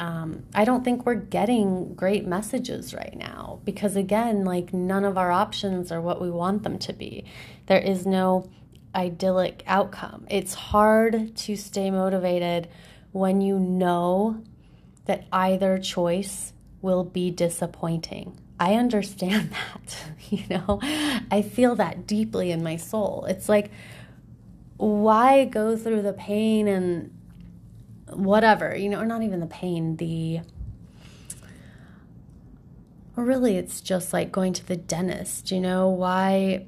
um, 0.00 0.44
I 0.54 0.64
don't 0.64 0.82
think 0.82 1.04
we're 1.04 1.14
getting 1.14 1.92
great 1.94 2.26
messages 2.26 2.94
right 2.94 3.14
now 3.14 3.60
because, 3.66 3.96
again, 3.96 4.46
like 4.46 4.72
none 4.72 5.04
of 5.04 5.18
our 5.18 5.30
options 5.30 5.92
are 5.92 6.00
what 6.00 6.22
we 6.22 6.30
want 6.30 6.62
them 6.62 6.78
to 6.78 6.94
be. 6.94 7.26
There 7.66 7.78
is 7.78 8.06
no 8.06 8.48
idyllic 8.94 9.62
outcome. 9.66 10.26
It's 10.30 10.54
hard 10.54 11.36
to 11.36 11.54
stay 11.54 11.90
motivated 11.90 12.68
when 13.12 13.42
you 13.42 13.58
know 13.58 14.42
that 15.04 15.26
either 15.30 15.76
choice 15.76 16.54
will 16.80 17.04
be 17.04 17.30
disappointing. 17.30 18.40
I 18.58 18.76
understand 18.76 19.50
that, 19.74 19.96
you 20.30 20.44
know, 20.48 20.80
I 21.30 21.42
feel 21.42 21.76
that 21.76 22.06
deeply 22.06 22.50
in 22.50 22.62
my 22.62 22.76
soul. 22.76 23.26
It's 23.28 23.50
like, 23.50 23.70
why 24.78 25.44
go 25.44 25.76
through 25.76 26.00
the 26.00 26.14
pain 26.14 26.68
and 26.68 27.10
whatever, 28.12 28.76
you 28.76 28.88
know, 28.88 29.00
or 29.00 29.06
not 29.06 29.22
even 29.22 29.40
the 29.40 29.46
pain, 29.46 29.96
the 29.96 30.40
or 33.16 33.24
really 33.24 33.56
it's 33.56 33.80
just 33.80 34.12
like 34.12 34.32
going 34.32 34.52
to 34.54 34.66
the 34.66 34.76
dentist, 34.76 35.50
you 35.50 35.60
know, 35.60 35.88
why 35.88 36.66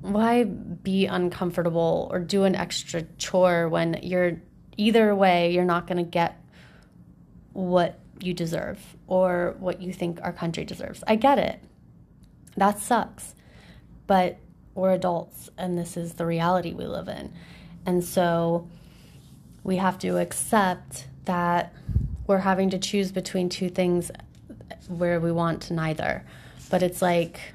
why 0.00 0.44
be 0.44 1.06
uncomfortable 1.06 2.08
or 2.10 2.18
do 2.18 2.44
an 2.44 2.54
extra 2.54 3.02
chore 3.18 3.68
when 3.68 3.98
you're 4.02 4.40
either 4.76 5.14
way 5.14 5.52
you're 5.52 5.64
not 5.64 5.86
going 5.86 5.98
to 5.98 6.10
get 6.10 6.42
what 7.52 7.98
you 8.20 8.32
deserve 8.32 8.78
or 9.06 9.56
what 9.58 9.82
you 9.82 9.92
think 9.92 10.20
our 10.22 10.32
country 10.32 10.64
deserves. 10.64 11.02
I 11.06 11.16
get 11.16 11.38
it. 11.38 11.62
That 12.56 12.78
sucks. 12.78 13.34
But 14.06 14.38
we're 14.74 14.92
adults 14.92 15.50
and 15.58 15.76
this 15.76 15.96
is 15.96 16.14
the 16.14 16.26
reality 16.26 16.72
we 16.72 16.86
live 16.86 17.08
in. 17.08 17.32
And 17.84 18.04
so 18.04 18.68
we 19.64 19.76
have 19.76 19.98
to 19.98 20.18
accept 20.18 21.06
that 21.24 21.72
we're 22.26 22.38
having 22.38 22.70
to 22.70 22.78
choose 22.78 23.12
between 23.12 23.48
two 23.48 23.68
things 23.68 24.10
where 24.88 25.20
we 25.20 25.32
want 25.32 25.70
neither. 25.70 26.24
But 26.70 26.82
it's 26.82 27.02
like 27.02 27.54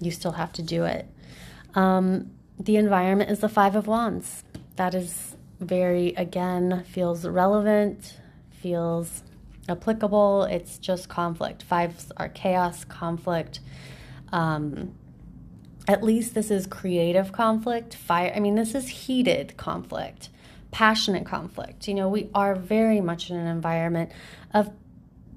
you 0.00 0.10
still 0.10 0.32
have 0.32 0.52
to 0.54 0.62
do 0.62 0.84
it. 0.84 1.06
Um, 1.74 2.32
the 2.58 2.76
environment 2.76 3.30
is 3.30 3.40
the 3.40 3.48
Five 3.48 3.76
of 3.76 3.86
Wands. 3.86 4.44
That 4.76 4.94
is 4.94 5.36
very, 5.60 6.08
again, 6.14 6.84
feels 6.84 7.24
relevant, 7.24 8.18
feels 8.50 9.22
applicable. 9.68 10.44
It's 10.44 10.78
just 10.78 11.08
conflict. 11.08 11.62
Fives 11.62 12.10
are 12.16 12.28
chaos, 12.28 12.84
conflict. 12.84 13.60
Um, 14.32 14.94
at 15.88 16.02
least 16.02 16.34
this 16.34 16.50
is 16.50 16.66
creative 16.66 17.32
conflict. 17.32 17.94
Fire. 17.94 18.32
I 18.34 18.40
mean, 18.40 18.54
this 18.54 18.74
is 18.74 18.88
heated 18.88 19.56
conflict 19.56 20.28
passionate 20.72 21.24
conflict. 21.24 21.86
You 21.86 21.94
know, 21.94 22.08
we 22.08 22.28
are 22.34 22.56
very 22.56 23.00
much 23.00 23.30
in 23.30 23.36
an 23.36 23.46
environment 23.46 24.10
of 24.52 24.70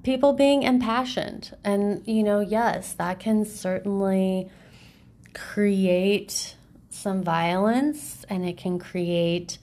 people 0.02 0.32
being 0.32 0.64
impassioned. 0.64 1.56
And, 1.62 2.02
you 2.06 2.24
know, 2.24 2.40
yes, 2.40 2.94
that 2.94 3.20
can 3.20 3.44
certainly 3.44 4.50
create 5.34 6.56
some 6.88 7.22
violence 7.22 8.24
and 8.28 8.44
it 8.44 8.56
can 8.56 8.78
create 8.78 9.58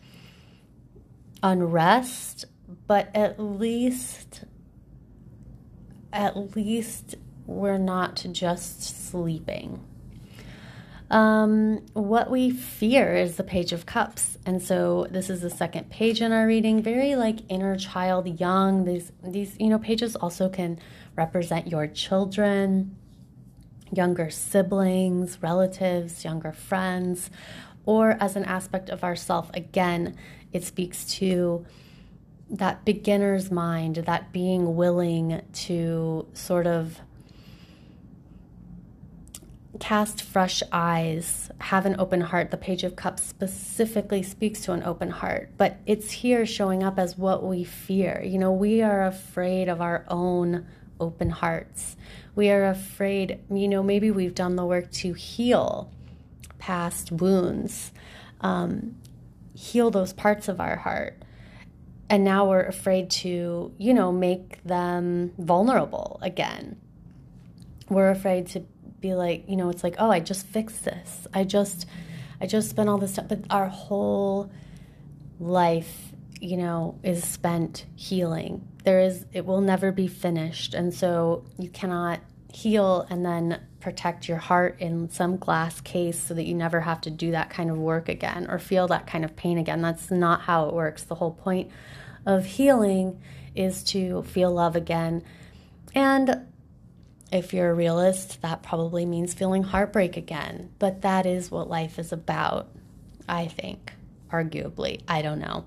unrest, 1.41 2.45
but 2.87 3.09
at 3.13 3.39
least 3.39 4.45
at 6.13 6.55
least 6.55 7.15
we're 7.47 7.79
not 7.79 8.23
just 8.31 9.09
sleeping. 9.09 9.83
Um, 11.13 11.85
what 11.93 12.31
we 12.31 12.49
fear 12.49 13.15
is 13.15 13.35
the 13.35 13.43
Page 13.43 13.71
of 13.71 13.85
Cups. 13.85 14.39
And 14.47 14.59
so 14.59 15.05
this 15.11 15.29
is 15.29 15.41
the 15.41 15.49
second 15.51 15.91
page 15.91 16.21
in 16.21 16.31
our 16.31 16.47
reading, 16.47 16.81
very 16.81 17.15
like 17.15 17.41
inner 17.49 17.77
child, 17.77 18.39
young. 18.39 18.83
These, 18.83 19.11
these, 19.23 19.55
you 19.59 19.69
know, 19.69 19.77
pages 19.77 20.15
also 20.15 20.49
can 20.49 20.79
represent 21.15 21.67
your 21.67 21.85
children, 21.85 22.97
younger 23.91 24.31
siblings, 24.31 25.37
relatives, 25.39 26.23
younger 26.25 26.51
friends, 26.51 27.29
or 27.85 28.17
as 28.19 28.35
an 28.35 28.45
aspect 28.45 28.89
of 28.89 29.03
ourself. 29.03 29.51
Again, 29.53 30.17
it 30.51 30.63
speaks 30.63 31.05
to 31.19 31.63
that 32.49 32.85
beginner's 32.85 33.51
mind, 33.51 33.97
that 33.97 34.33
being 34.33 34.75
willing 34.75 35.43
to 35.53 36.25
sort 36.33 36.65
of 36.65 36.99
cast 39.83 40.21
fresh 40.21 40.63
eyes, 40.71 41.51
have 41.59 41.85
an 41.85 41.93
open 41.99 42.21
heart. 42.21 42.51
The 42.51 42.57
Page 42.57 42.85
of 42.85 42.95
Cups 42.95 43.21
specifically 43.21 44.23
speaks 44.23 44.61
to 44.61 44.71
an 44.71 44.81
open 44.83 45.09
heart, 45.09 45.49
but 45.57 45.75
it's 45.85 46.09
here 46.09 46.45
showing 46.45 46.83
up 46.83 46.97
as 46.97 47.17
what 47.17 47.43
we 47.43 47.65
fear. 47.65 48.23
You 48.25 48.37
know, 48.37 48.53
we 48.53 48.81
are 48.81 49.03
afraid 49.03 49.67
of 49.67 49.81
our 49.81 50.05
own 50.07 50.65
open 51.01 51.29
hearts. 51.29 51.97
We 52.33 52.49
are 52.49 52.65
afraid, 52.65 53.39
you 53.51 53.67
know, 53.67 53.83
maybe 53.83 54.09
we've 54.09 54.33
done 54.33 54.55
the 54.55 54.65
work 54.65 54.89
to 55.03 55.11
heal 55.11 55.91
past 56.59 57.11
wounds, 57.11 57.91
um, 58.39 58.95
heal 59.53 59.91
those 59.91 60.13
parts 60.13 60.47
of 60.47 60.61
our 60.61 60.77
heart. 60.77 61.21
And 62.09 62.23
now 62.23 62.47
we're 62.47 62.63
afraid 62.63 63.09
to, 63.09 63.73
you 63.77 63.93
know, 63.93 64.13
make 64.13 64.63
them 64.63 65.33
vulnerable 65.37 66.19
again. 66.21 66.77
We're 67.89 68.11
afraid 68.11 68.47
to 68.47 68.63
be 69.03 69.13
like, 69.13 69.47
you 69.47 69.55
know, 69.55 69.69
it's 69.69 69.83
like, 69.83 69.95
oh, 69.99 70.09
I 70.09 70.19
just 70.19 70.47
fixed 70.47 70.85
this. 70.85 71.27
I 71.33 71.43
just, 71.43 71.85
I 72.41 72.47
just 72.47 72.69
spent 72.69 72.89
all 72.89 72.97
this 72.97 73.13
time. 73.13 73.27
But 73.27 73.41
our 73.51 73.67
whole 73.67 74.49
life, 75.39 76.13
you 76.39 76.57
know, 76.57 76.97
is 77.03 77.23
spent 77.23 77.85
healing. 77.95 78.67
There 78.85 79.01
is, 79.01 79.25
it 79.33 79.45
will 79.45 79.61
never 79.61 79.91
be 79.91 80.07
finished. 80.07 80.73
And 80.73 80.93
so 80.93 81.45
you 81.59 81.69
cannot 81.69 82.21
heal 82.51 83.05
and 83.09 83.25
then 83.25 83.59
protect 83.81 84.29
your 84.29 84.37
heart 84.37 84.79
in 84.79 85.09
some 85.09 85.37
glass 85.37 85.81
case 85.81 86.17
so 86.17 86.33
that 86.33 86.45
you 86.45 86.53
never 86.53 86.79
have 86.79 87.01
to 87.01 87.09
do 87.09 87.31
that 87.31 87.49
kind 87.49 87.69
of 87.69 87.77
work 87.77 88.07
again 88.07 88.47
or 88.49 88.57
feel 88.57 88.87
that 88.87 89.05
kind 89.05 89.25
of 89.25 89.35
pain 89.35 89.57
again. 89.57 89.81
That's 89.81 90.09
not 90.09 90.41
how 90.41 90.69
it 90.69 90.73
works. 90.73 91.03
The 91.03 91.15
whole 91.15 91.31
point 91.31 91.69
of 92.25 92.45
healing 92.45 93.21
is 93.53 93.83
to 93.83 94.23
feel 94.23 94.51
love 94.51 94.77
again. 94.77 95.23
And 95.93 96.47
if 97.33 97.51
you're 97.51 97.71
a 97.71 97.73
realist, 97.73 98.41
that 98.43 98.61
probably 98.61 99.05
means 99.05 99.33
feeling 99.33 99.63
heartbreak 99.63 100.15
again. 100.15 100.69
But 100.77 101.01
that 101.01 101.25
is 101.25 101.49
what 101.49 101.67
life 101.67 101.97
is 101.97 102.13
about, 102.13 102.69
I 103.27 103.47
think, 103.47 103.91
arguably. 104.31 105.01
I 105.07 105.23
don't 105.23 105.39
know. 105.39 105.65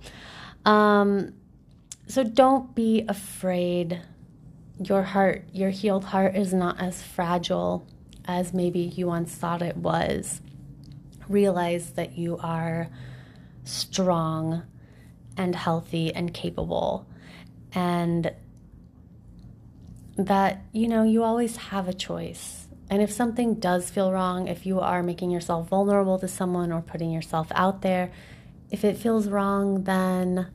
Um, 0.65 1.35
so 2.07 2.23
don't 2.23 2.73
be 2.75 3.05
afraid. 3.09 4.01
Your 4.79 5.03
heart, 5.03 5.49
your 5.53 5.71
healed 5.71 6.05
heart, 6.05 6.37
is 6.37 6.55
not 6.55 6.81
as 6.81 7.03
fragile 7.03 7.85
as 8.27 8.55
maybe 8.55 8.81
you 8.81 9.09
once 9.09 9.35
thought 9.35 9.61
it 9.61 9.77
was. 9.77 10.41
Realize 11.29 11.93
that 11.93 12.17
you 12.17 12.39
are 12.39 12.89
strong 13.65 14.63
and 15.37 15.57
healthy 15.57 16.15
and 16.15 16.33
capable. 16.33 17.09
And 17.73 18.33
that, 20.17 20.65
you 20.73 20.89
know, 20.89 21.03
you 21.03 21.23
always 21.23 21.57
have 21.57 21.89
a 21.89 21.95
choice. 21.95 22.69
And 22.89 23.03
if 23.03 23.11
something 23.11 23.55
does 23.55 23.91
feel 23.91 24.13
wrong, 24.13 24.49
if 24.49 24.65
you 24.65 24.81
are 24.81 25.03
making 25.03 25.31
yourself 25.31 25.69
vulnerable 25.69 26.19
to 26.19 26.29
someone 26.29 26.73
or 26.73 26.81
putting 26.81 27.11
yourself 27.11 27.49
out 27.55 27.83
there, 27.83 28.11
if 28.71 28.85
it 28.85 28.97
feels 28.97 29.29
wrong, 29.29 29.85
then 29.85 30.49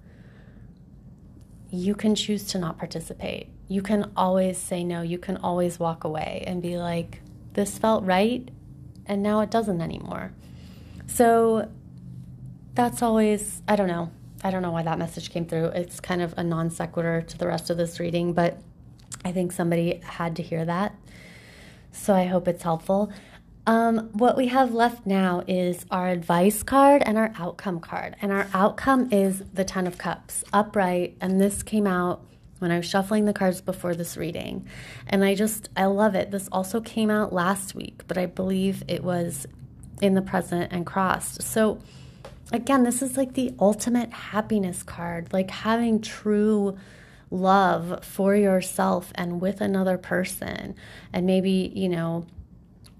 you 1.69 1.95
can 1.95 2.15
choose 2.15 2.45
to 2.47 2.57
not 2.57 2.77
participate. 2.77 3.49
You 3.67 3.81
can 3.81 4.11
always 4.17 4.57
say 4.57 4.83
no. 4.83 5.01
You 5.01 5.17
can 5.17 5.37
always 5.37 5.79
walk 5.79 6.03
away 6.03 6.43
and 6.45 6.61
be 6.61 6.77
like, 6.77 7.21
this 7.53 7.77
felt 7.77 8.03
right, 8.03 8.49
and 9.05 9.21
now 9.21 9.41
it 9.41 9.51
doesn't 9.51 9.81
anymore. 9.81 10.33
So 11.07 11.69
that's 12.73 13.01
always, 13.01 13.61
I 13.67 13.75
don't 13.75 13.87
know. 13.87 14.11
I 14.43 14.51
don't 14.51 14.61
know 14.61 14.71
why 14.71 14.83
that 14.83 14.97
message 14.97 15.29
came 15.29 15.45
through. 15.45 15.65
It's 15.67 15.99
kind 15.99 16.21
of 16.21 16.33
a 16.37 16.43
non 16.43 16.69
sequitur 16.69 17.21
to 17.21 17.37
the 17.37 17.47
rest 17.47 17.69
of 17.69 17.77
this 17.77 17.99
reading, 17.99 18.33
but 18.33 18.61
I 19.23 19.31
think 19.31 19.51
somebody 19.51 20.01
had 20.03 20.35
to 20.37 20.43
hear 20.43 20.65
that. 20.65 20.95
So 21.91 22.13
I 22.13 22.25
hope 22.25 22.47
it's 22.47 22.63
helpful. 22.63 23.11
Um, 23.67 24.09
what 24.13 24.35
we 24.35 24.47
have 24.47 24.73
left 24.73 25.05
now 25.05 25.43
is 25.47 25.85
our 25.91 26.09
advice 26.09 26.63
card 26.63 27.03
and 27.05 27.17
our 27.17 27.31
outcome 27.37 27.79
card. 27.79 28.15
And 28.21 28.31
our 28.31 28.47
outcome 28.53 29.09
is 29.11 29.43
the 29.53 29.63
Ten 29.63 29.85
of 29.85 29.97
Cups, 29.97 30.43
upright. 30.51 31.15
And 31.21 31.39
this 31.39 31.61
came 31.61 31.85
out 31.85 32.25
when 32.59 32.71
I 32.71 32.77
was 32.77 32.85
shuffling 32.87 33.25
the 33.25 33.33
cards 33.33 33.61
before 33.61 33.93
this 33.93 34.17
reading. 34.17 34.67
And 35.07 35.23
I 35.23 35.35
just, 35.35 35.69
I 35.75 35.85
love 35.85 36.15
it. 36.15 36.31
This 36.31 36.47
also 36.51 36.81
came 36.81 37.09
out 37.09 37.33
last 37.33 37.75
week, 37.75 38.03
but 38.07 38.17
I 38.17 38.25
believe 38.25 38.83
it 38.87 39.03
was 39.03 39.45
in 40.01 40.15
the 40.15 40.21
present 40.21 40.71
and 40.71 40.85
crossed. 40.85 41.43
So, 41.43 41.79
again, 42.51 42.83
this 42.83 43.01
is 43.01 43.15
like 43.15 43.33
the 43.33 43.53
ultimate 43.59 44.11
happiness 44.11 44.81
card, 44.83 45.31
like 45.31 45.51
having 45.51 46.01
true 46.01 46.77
love 47.31 48.03
for 48.03 48.35
yourself 48.35 49.11
and 49.15 49.41
with 49.41 49.61
another 49.61 49.97
person. 49.97 50.75
And 51.11 51.25
maybe, 51.25 51.71
you 51.73 51.89
know, 51.89 52.27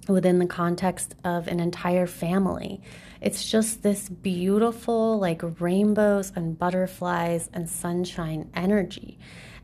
within 0.08 0.39
the 0.39 0.48
context 0.48 1.15
of 1.24 1.48
an 1.48 1.60
entire 1.60 2.08
family. 2.08 2.82
It's 3.20 3.50
just 3.50 3.84
this 3.84 4.10
beautiful, 4.10 5.20
like 5.20 5.41
rainbows 5.60 6.32
and 6.36 6.58
butterflies 6.58 7.50
and 7.54 7.70
sunshine 7.70 8.50
energy. 8.56 9.20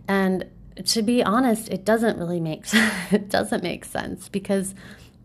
And 0.07 0.45
to 0.85 1.01
be 1.01 1.23
honest, 1.23 1.69
it 1.69 1.83
doesn't 1.83 2.19
really 2.19 2.39
make 2.39 2.65
it 3.11 3.29
doesn't 3.29 3.63
make 3.63 3.83
sense 3.83 4.29
because 4.29 4.75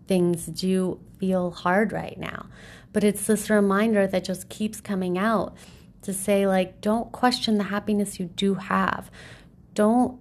things 0.07 0.47
do 0.47 0.99
feel 1.19 1.51
hard 1.51 1.93
right 1.93 2.19
now. 2.19 2.47
But 2.93 3.05
it's 3.05 3.27
this 3.27 3.51
reminder 3.51 4.07
that 4.07 4.25
just 4.25 4.49
keeps 4.49 4.81
coming 4.81 5.19
out 5.19 5.57
to 6.03 6.13
say, 6.13 6.47
like, 6.47 6.81
don't 6.81 7.13
question 7.13 7.59
the 7.59 7.65
happiness 7.65 8.19
you 8.19 8.27
do 8.27 8.55
have. 8.55 9.11
Don't 9.75 10.21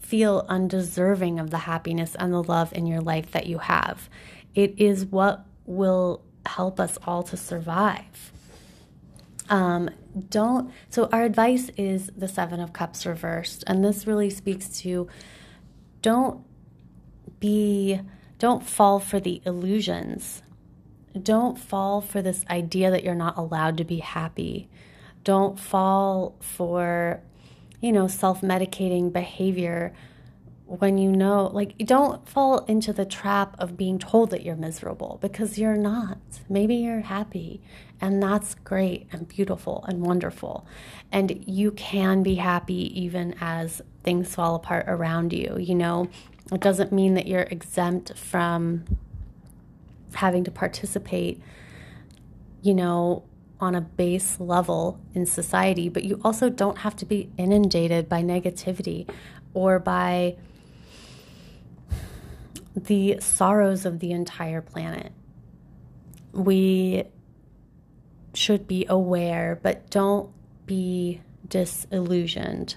feel 0.00 0.46
undeserving 0.48 1.38
of 1.38 1.50
the 1.50 1.58
happiness 1.58 2.14
and 2.18 2.32
the 2.32 2.42
love 2.42 2.72
in 2.72 2.86
your 2.86 3.00
life 3.00 3.30
that 3.32 3.46
you 3.46 3.58
have. 3.58 4.08
It 4.54 4.74
is 4.78 5.04
what 5.06 5.44
will 5.66 6.22
help 6.46 6.80
us 6.80 6.98
all 7.06 7.22
to 7.24 7.36
survive. 7.36 8.32
Um, 9.50 9.90
don't, 10.30 10.72
so 10.88 11.08
our 11.12 11.24
advice 11.24 11.70
is 11.76 12.10
the 12.16 12.28
Seven 12.28 12.60
of 12.60 12.72
Cups 12.72 13.04
reversed. 13.04 13.64
And 13.66 13.84
this 13.84 14.06
really 14.06 14.30
speaks 14.30 14.68
to 14.80 15.08
don't 16.00 16.44
be, 17.40 18.00
don't 18.38 18.64
fall 18.64 19.00
for 19.00 19.20
the 19.20 19.42
illusions 19.44 20.42
don't 21.22 21.58
fall 21.58 22.00
for 22.00 22.22
this 22.22 22.44
idea 22.50 22.90
that 22.90 23.04
you're 23.04 23.14
not 23.14 23.36
allowed 23.36 23.76
to 23.78 23.84
be 23.84 23.98
happy. 23.98 24.68
Don't 25.28 25.60
fall 25.60 26.36
for, 26.40 27.20
you 27.82 27.92
know, 27.92 28.08
self 28.08 28.40
medicating 28.40 29.12
behavior 29.12 29.92
when 30.64 30.96
you 30.96 31.12
know, 31.12 31.50
like, 31.52 31.76
don't 31.76 32.26
fall 32.26 32.64
into 32.64 32.94
the 32.94 33.04
trap 33.04 33.54
of 33.58 33.76
being 33.76 33.98
told 33.98 34.30
that 34.30 34.42
you're 34.42 34.56
miserable 34.56 35.18
because 35.20 35.58
you're 35.58 35.76
not. 35.76 36.16
Maybe 36.48 36.76
you're 36.76 37.02
happy, 37.02 37.60
and 38.00 38.22
that's 38.22 38.54
great 38.54 39.06
and 39.12 39.28
beautiful 39.28 39.84
and 39.86 40.00
wonderful. 40.00 40.66
And 41.12 41.44
you 41.46 41.72
can 41.72 42.22
be 42.22 42.36
happy 42.36 42.98
even 42.98 43.34
as 43.38 43.82
things 44.04 44.34
fall 44.34 44.54
apart 44.54 44.86
around 44.88 45.34
you. 45.34 45.58
You 45.58 45.74
know, 45.74 46.08
it 46.50 46.62
doesn't 46.62 46.90
mean 46.90 47.12
that 47.14 47.26
you're 47.26 47.42
exempt 47.42 48.16
from 48.16 48.86
having 50.14 50.42
to 50.44 50.50
participate, 50.50 51.38
you 52.62 52.72
know, 52.72 53.24
on 53.60 53.74
a 53.74 53.80
base 53.80 54.38
level 54.38 55.00
in 55.14 55.26
society, 55.26 55.88
but 55.88 56.04
you 56.04 56.20
also 56.24 56.48
don't 56.48 56.78
have 56.78 56.94
to 56.96 57.06
be 57.06 57.30
inundated 57.36 58.08
by 58.08 58.22
negativity 58.22 59.08
or 59.54 59.78
by 59.78 60.36
the 62.76 63.18
sorrows 63.20 63.84
of 63.84 63.98
the 63.98 64.12
entire 64.12 64.60
planet. 64.60 65.12
We 66.32 67.04
should 68.34 68.68
be 68.68 68.86
aware, 68.88 69.58
but 69.62 69.90
don't 69.90 70.30
be 70.66 71.20
disillusioned. 71.48 72.76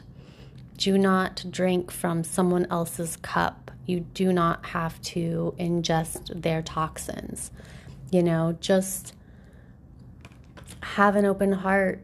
Do 0.77 0.97
not 0.97 1.45
drink 1.51 1.91
from 1.91 2.23
someone 2.23 2.65
else's 2.71 3.17
cup 3.17 3.71
you 3.85 4.01
do 4.13 4.31
not 4.31 4.65
have 4.67 5.01
to 5.01 5.53
ingest 5.59 6.41
their 6.41 6.61
toxins. 6.61 7.51
You 8.11 8.23
know, 8.23 8.57
just 8.59 9.13
have 10.81 11.15
an 11.15 11.25
open 11.25 11.51
heart 11.51 12.03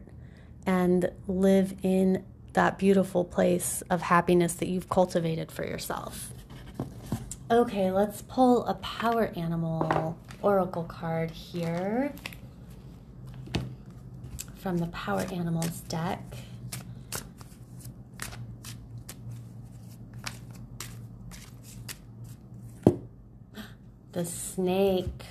and 0.66 1.10
live 1.26 1.74
in 1.82 2.24
that 2.52 2.78
beautiful 2.78 3.24
place 3.24 3.82
of 3.90 4.02
happiness 4.02 4.54
that 4.54 4.68
you've 4.68 4.88
cultivated 4.88 5.50
for 5.52 5.64
yourself. 5.64 6.32
Okay, 7.50 7.90
let's 7.90 8.22
pull 8.22 8.66
a 8.66 8.74
power 8.74 9.32
animal 9.36 10.18
oracle 10.42 10.84
card 10.84 11.30
here 11.30 12.12
from 14.56 14.78
the 14.78 14.86
Power 14.88 15.24
Animals 15.32 15.80
deck. 15.88 16.20
The 24.12 24.24
snake 24.24 25.22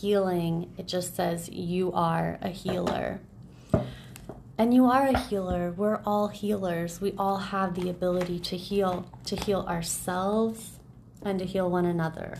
healing, 0.00 0.72
it 0.76 0.86
just 0.86 1.16
says 1.16 1.48
you 1.48 1.92
are 1.92 2.38
a 2.40 2.48
healer. 2.48 3.20
And 4.56 4.74
you 4.74 4.86
are 4.86 5.06
a 5.06 5.18
healer. 5.18 5.72
We're 5.76 6.00
all 6.04 6.28
healers. 6.28 7.00
We 7.00 7.14
all 7.16 7.36
have 7.36 7.74
the 7.74 7.88
ability 7.88 8.40
to 8.40 8.56
heal, 8.56 9.06
to 9.26 9.36
heal 9.36 9.64
ourselves 9.68 10.78
and 11.22 11.38
to 11.38 11.44
heal 11.44 11.70
one 11.70 11.84
another. 11.84 12.38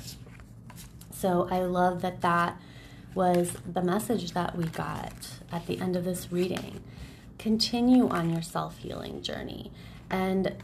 So 1.13 1.49
I 1.51 1.61
love 1.61 2.03
that 2.03 2.21
that 2.23 2.61
was 3.15 3.53
the 3.73 3.83
message 3.83 4.33
that 4.33 4.57
we 4.57 4.65
got 4.65 5.13
at 5.51 5.67
the 5.67 5.81
end 5.81 5.97
of 5.97 6.05
this 6.05 6.31
reading. 6.31 6.81
Continue 7.39 8.09
on 8.09 8.31
your 8.31 8.43
self 8.43 8.79
healing 8.79 9.23
journey. 9.23 9.71
And 10.11 10.55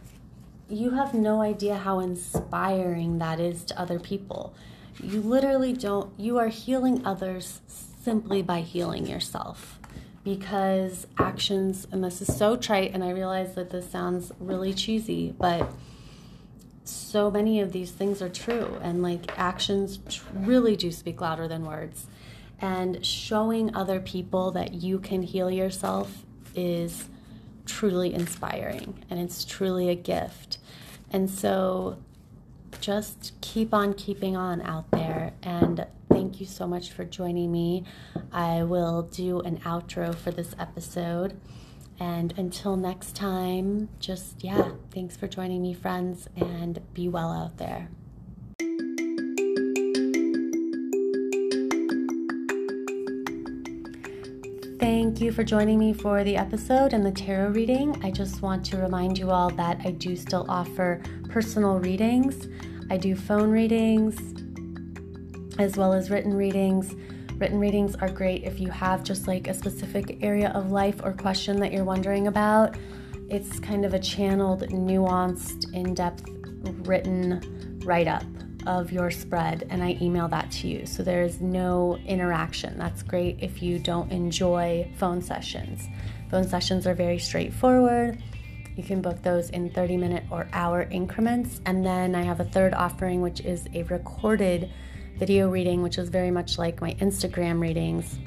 you 0.69 0.91
have 0.91 1.15
no 1.15 1.41
idea 1.41 1.77
how 1.77 2.01
inspiring 2.01 3.19
that 3.19 3.39
is 3.39 3.65
to 3.65 3.81
other 3.81 3.99
people. 3.99 4.55
You 5.03 5.21
literally 5.21 5.73
don't, 5.73 6.19
you 6.19 6.39
are 6.39 6.49
healing 6.49 7.05
others 7.05 7.61
simply 7.67 8.43
by 8.43 8.61
healing 8.61 9.07
yourself. 9.07 9.79
Because 10.23 11.07
actions, 11.19 11.87
and 11.93 12.03
this 12.03 12.23
is 12.23 12.35
so 12.35 12.57
trite, 12.57 12.95
and 12.95 13.05
I 13.05 13.11
realize 13.11 13.55
that 13.57 13.71
this 13.71 13.91
sounds 13.91 14.33
really 14.41 14.73
cheesy, 14.73 15.35
but 15.39 15.71
so 16.85 17.31
many 17.31 17.61
of 17.61 17.73
these 17.73 17.91
things 17.91 18.23
are 18.23 18.29
true. 18.29 18.79
And 18.83 19.03
like 19.03 19.39
actions 19.39 19.99
really 20.33 20.77
do 20.77 20.91
speak 20.91 21.21
louder 21.21 21.49
than 21.49 21.65
words. 21.67 22.07
And 22.61 23.05
showing 23.05 23.75
other 23.75 24.01
people 24.01 24.51
that 24.53 24.75
you 24.75 24.99
can 24.99 25.23
heal 25.23 25.51
yourself 25.51 26.25
is 26.55 27.09
truly 27.67 28.15
inspiring 28.15 29.05
and 29.11 29.19
it's 29.19 29.45
truly 29.45 29.89
a 29.89 29.95
gift. 29.95 30.59
And 31.11 31.29
so 31.31 31.99
just 32.85 33.33
keep 33.41 33.73
on 33.73 33.95
keeping 33.95 34.37
on 34.37 34.61
out 34.61 34.91
there. 34.91 35.33
And 35.43 35.87
thank 36.11 36.39
you 36.39 36.45
so 36.45 36.67
much 36.67 36.91
for 36.93 37.03
joining 37.03 37.51
me. 37.51 37.85
I 38.31 38.63
will 38.63 39.05
do 39.05 39.41
an 39.41 39.57
outro 39.61 40.15
for 40.15 40.31
this 40.31 40.55
episode. 40.59 41.41
And 41.99 42.35
until 42.37 42.77
next 42.77 43.17
time, 43.17 43.89
just 44.01 44.45
yeah, 44.45 44.73
thanks 44.93 45.17
for 45.17 45.27
joining 45.27 45.63
me, 45.63 45.73
friends, 45.73 46.29
and 46.37 46.79
be 46.93 47.09
well 47.09 47.33
out 47.33 47.57
there. 47.57 47.89
Thank 54.79 55.23
you 55.23 55.33
for 55.33 55.43
joining 55.43 55.79
me 55.79 55.95
for 55.95 56.23
the 56.23 56.37
episode 56.37 56.93
and 56.93 57.07
the 57.07 57.13
tarot 57.13 57.53
reading. 57.53 57.99
I 58.05 58.11
just 58.11 58.43
want 58.43 58.63
to 58.67 58.77
remind 58.77 59.17
you 59.17 59.31
all 59.31 59.49
that 59.51 59.81
I 59.87 59.93
do 59.93 60.15
still 60.17 60.45
offer 60.51 61.01
personal 61.31 61.79
readings. 61.79 62.49
I 62.91 62.97
do 62.97 63.17
phone 63.17 63.51
readings 63.51 64.19
as 65.59 65.77
well 65.77 65.93
as 65.93 66.11
written 66.11 66.35
readings. 66.35 66.95
Written 67.39 67.59
readings 67.59 67.95
are 67.97 68.09
great 68.09 68.45
if 68.45 68.61
you 68.61 68.71
have 68.71 69.03
just 69.03 69.27
like 69.27 69.49
a 69.49 69.55
specific 69.55 70.19
area 70.23 70.51
of 70.51 70.71
life 70.71 71.01
or 71.03 71.13
question 71.13 71.59
that 71.61 71.73
you're 71.73 71.85
wondering 71.85 72.27
about. 72.27 72.77
It's 73.29 73.59
kind 73.59 73.85
of 73.85 73.95
a 73.95 73.99
channeled, 73.99 74.63
nuanced, 74.69 75.73
in 75.73 75.95
depth 75.95 76.29
written 76.87 77.81
write 77.85 78.07
up 78.07 78.25
of 78.67 78.93
your 78.93 79.11
spread, 79.11 79.67
and 79.71 79.83
I 79.83 79.99
email 80.01 80.29
that 80.29 80.51
to 80.53 80.69
you. 80.69 80.87
So 80.87 81.03
there's 81.03 81.41
no 81.41 81.99
interaction. 82.07 82.79
That's 82.79 83.03
great 83.03 83.39
if 83.41 83.63
you 83.63 83.79
don't 83.79 84.11
enjoy 84.11 84.91
phone 84.97 85.21
sessions. 85.21 85.87
Phone 86.31 86.49
sessions 86.49 86.87
are 86.87 86.95
very 86.95 87.19
straightforward. 87.19 88.23
You 88.77 88.83
can 88.83 89.01
book 89.01 89.23
those 89.23 89.51
in 89.51 89.71
30 89.71 89.97
minute 89.97 90.25
or 90.31 90.49
hour 90.53 90.83
increments. 90.91 91.61
And 91.67 91.85
then 91.85 92.15
I 92.15 92.23
have 92.23 92.41
a 92.41 92.45
third 92.45 92.75
offering, 92.75 93.23
which 93.23 93.41
is 93.41 93.67
a 93.75 93.85
recorded 93.85 94.71
video 95.17 95.49
reading, 95.49 95.83
which 95.83 95.99
is 95.99 96.09
very 96.09 96.31
much 96.31 96.59
like 96.59 96.81
my 96.81 96.95
Instagram 96.95 97.61
readings. 97.61 98.19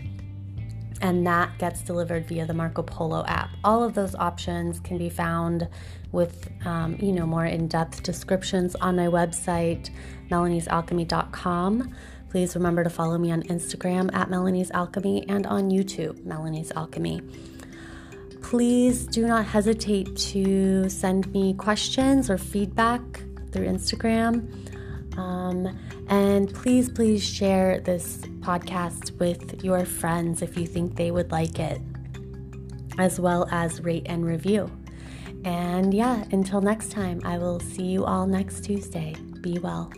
And 1.01 1.27
that 1.27 1.57
gets 1.59 1.81
delivered 1.81 2.27
via 2.27 2.45
the 2.45 2.53
Marco 2.53 2.81
Polo 2.81 3.23
app. 3.27 3.49
All 3.63 3.83
of 3.83 3.93
those 3.93 4.15
options 4.15 4.79
can 4.79 4.97
be 4.97 5.09
found 5.09 5.67
with, 6.11 6.49
um, 6.65 6.97
you 6.99 7.11
know, 7.11 7.25
more 7.25 7.45
in-depth 7.45 8.01
descriptions 8.01 8.73
on 8.75 8.95
my 8.95 9.05
website, 9.05 9.91
melaniesalchemy.com. 10.31 11.93
Please 12.29 12.55
remember 12.55 12.83
to 12.83 12.89
follow 12.89 13.17
me 13.17 13.31
on 13.31 13.43
Instagram 13.43 14.13
at 14.13 14.29
Melanie's 14.29 14.71
Alchemy 14.71 15.25
and 15.29 15.45
on 15.45 15.69
YouTube, 15.69 16.25
Melanie's 16.25 16.71
Alchemy. 16.75 17.21
Please 18.47 19.05
do 19.05 19.27
not 19.27 19.45
hesitate 19.45 20.15
to 20.15 20.87
send 20.87 21.29
me 21.33 21.53
questions 21.53 22.29
or 22.29 22.37
feedback 22.37 23.01
through 23.51 23.67
Instagram. 23.67 24.47
Um, 25.17 25.77
and 26.07 26.53
please, 26.53 26.89
please 26.89 27.21
share 27.21 27.81
this 27.81 28.19
podcast 28.39 29.19
with 29.19 29.65
your 29.65 29.83
friends 29.83 30.41
if 30.41 30.55
you 30.57 30.65
think 30.65 30.95
they 30.95 31.11
would 31.11 31.29
like 31.29 31.59
it, 31.59 31.81
as 32.97 33.19
well 33.19 33.49
as 33.51 33.81
rate 33.81 34.05
and 34.05 34.25
review. 34.25 34.71
And 35.43 35.93
yeah, 35.93 36.23
until 36.31 36.61
next 36.61 36.89
time, 36.89 37.19
I 37.25 37.37
will 37.37 37.59
see 37.59 37.83
you 37.83 38.05
all 38.05 38.27
next 38.27 38.63
Tuesday. 38.63 39.13
Be 39.41 39.59
well. 39.59 39.91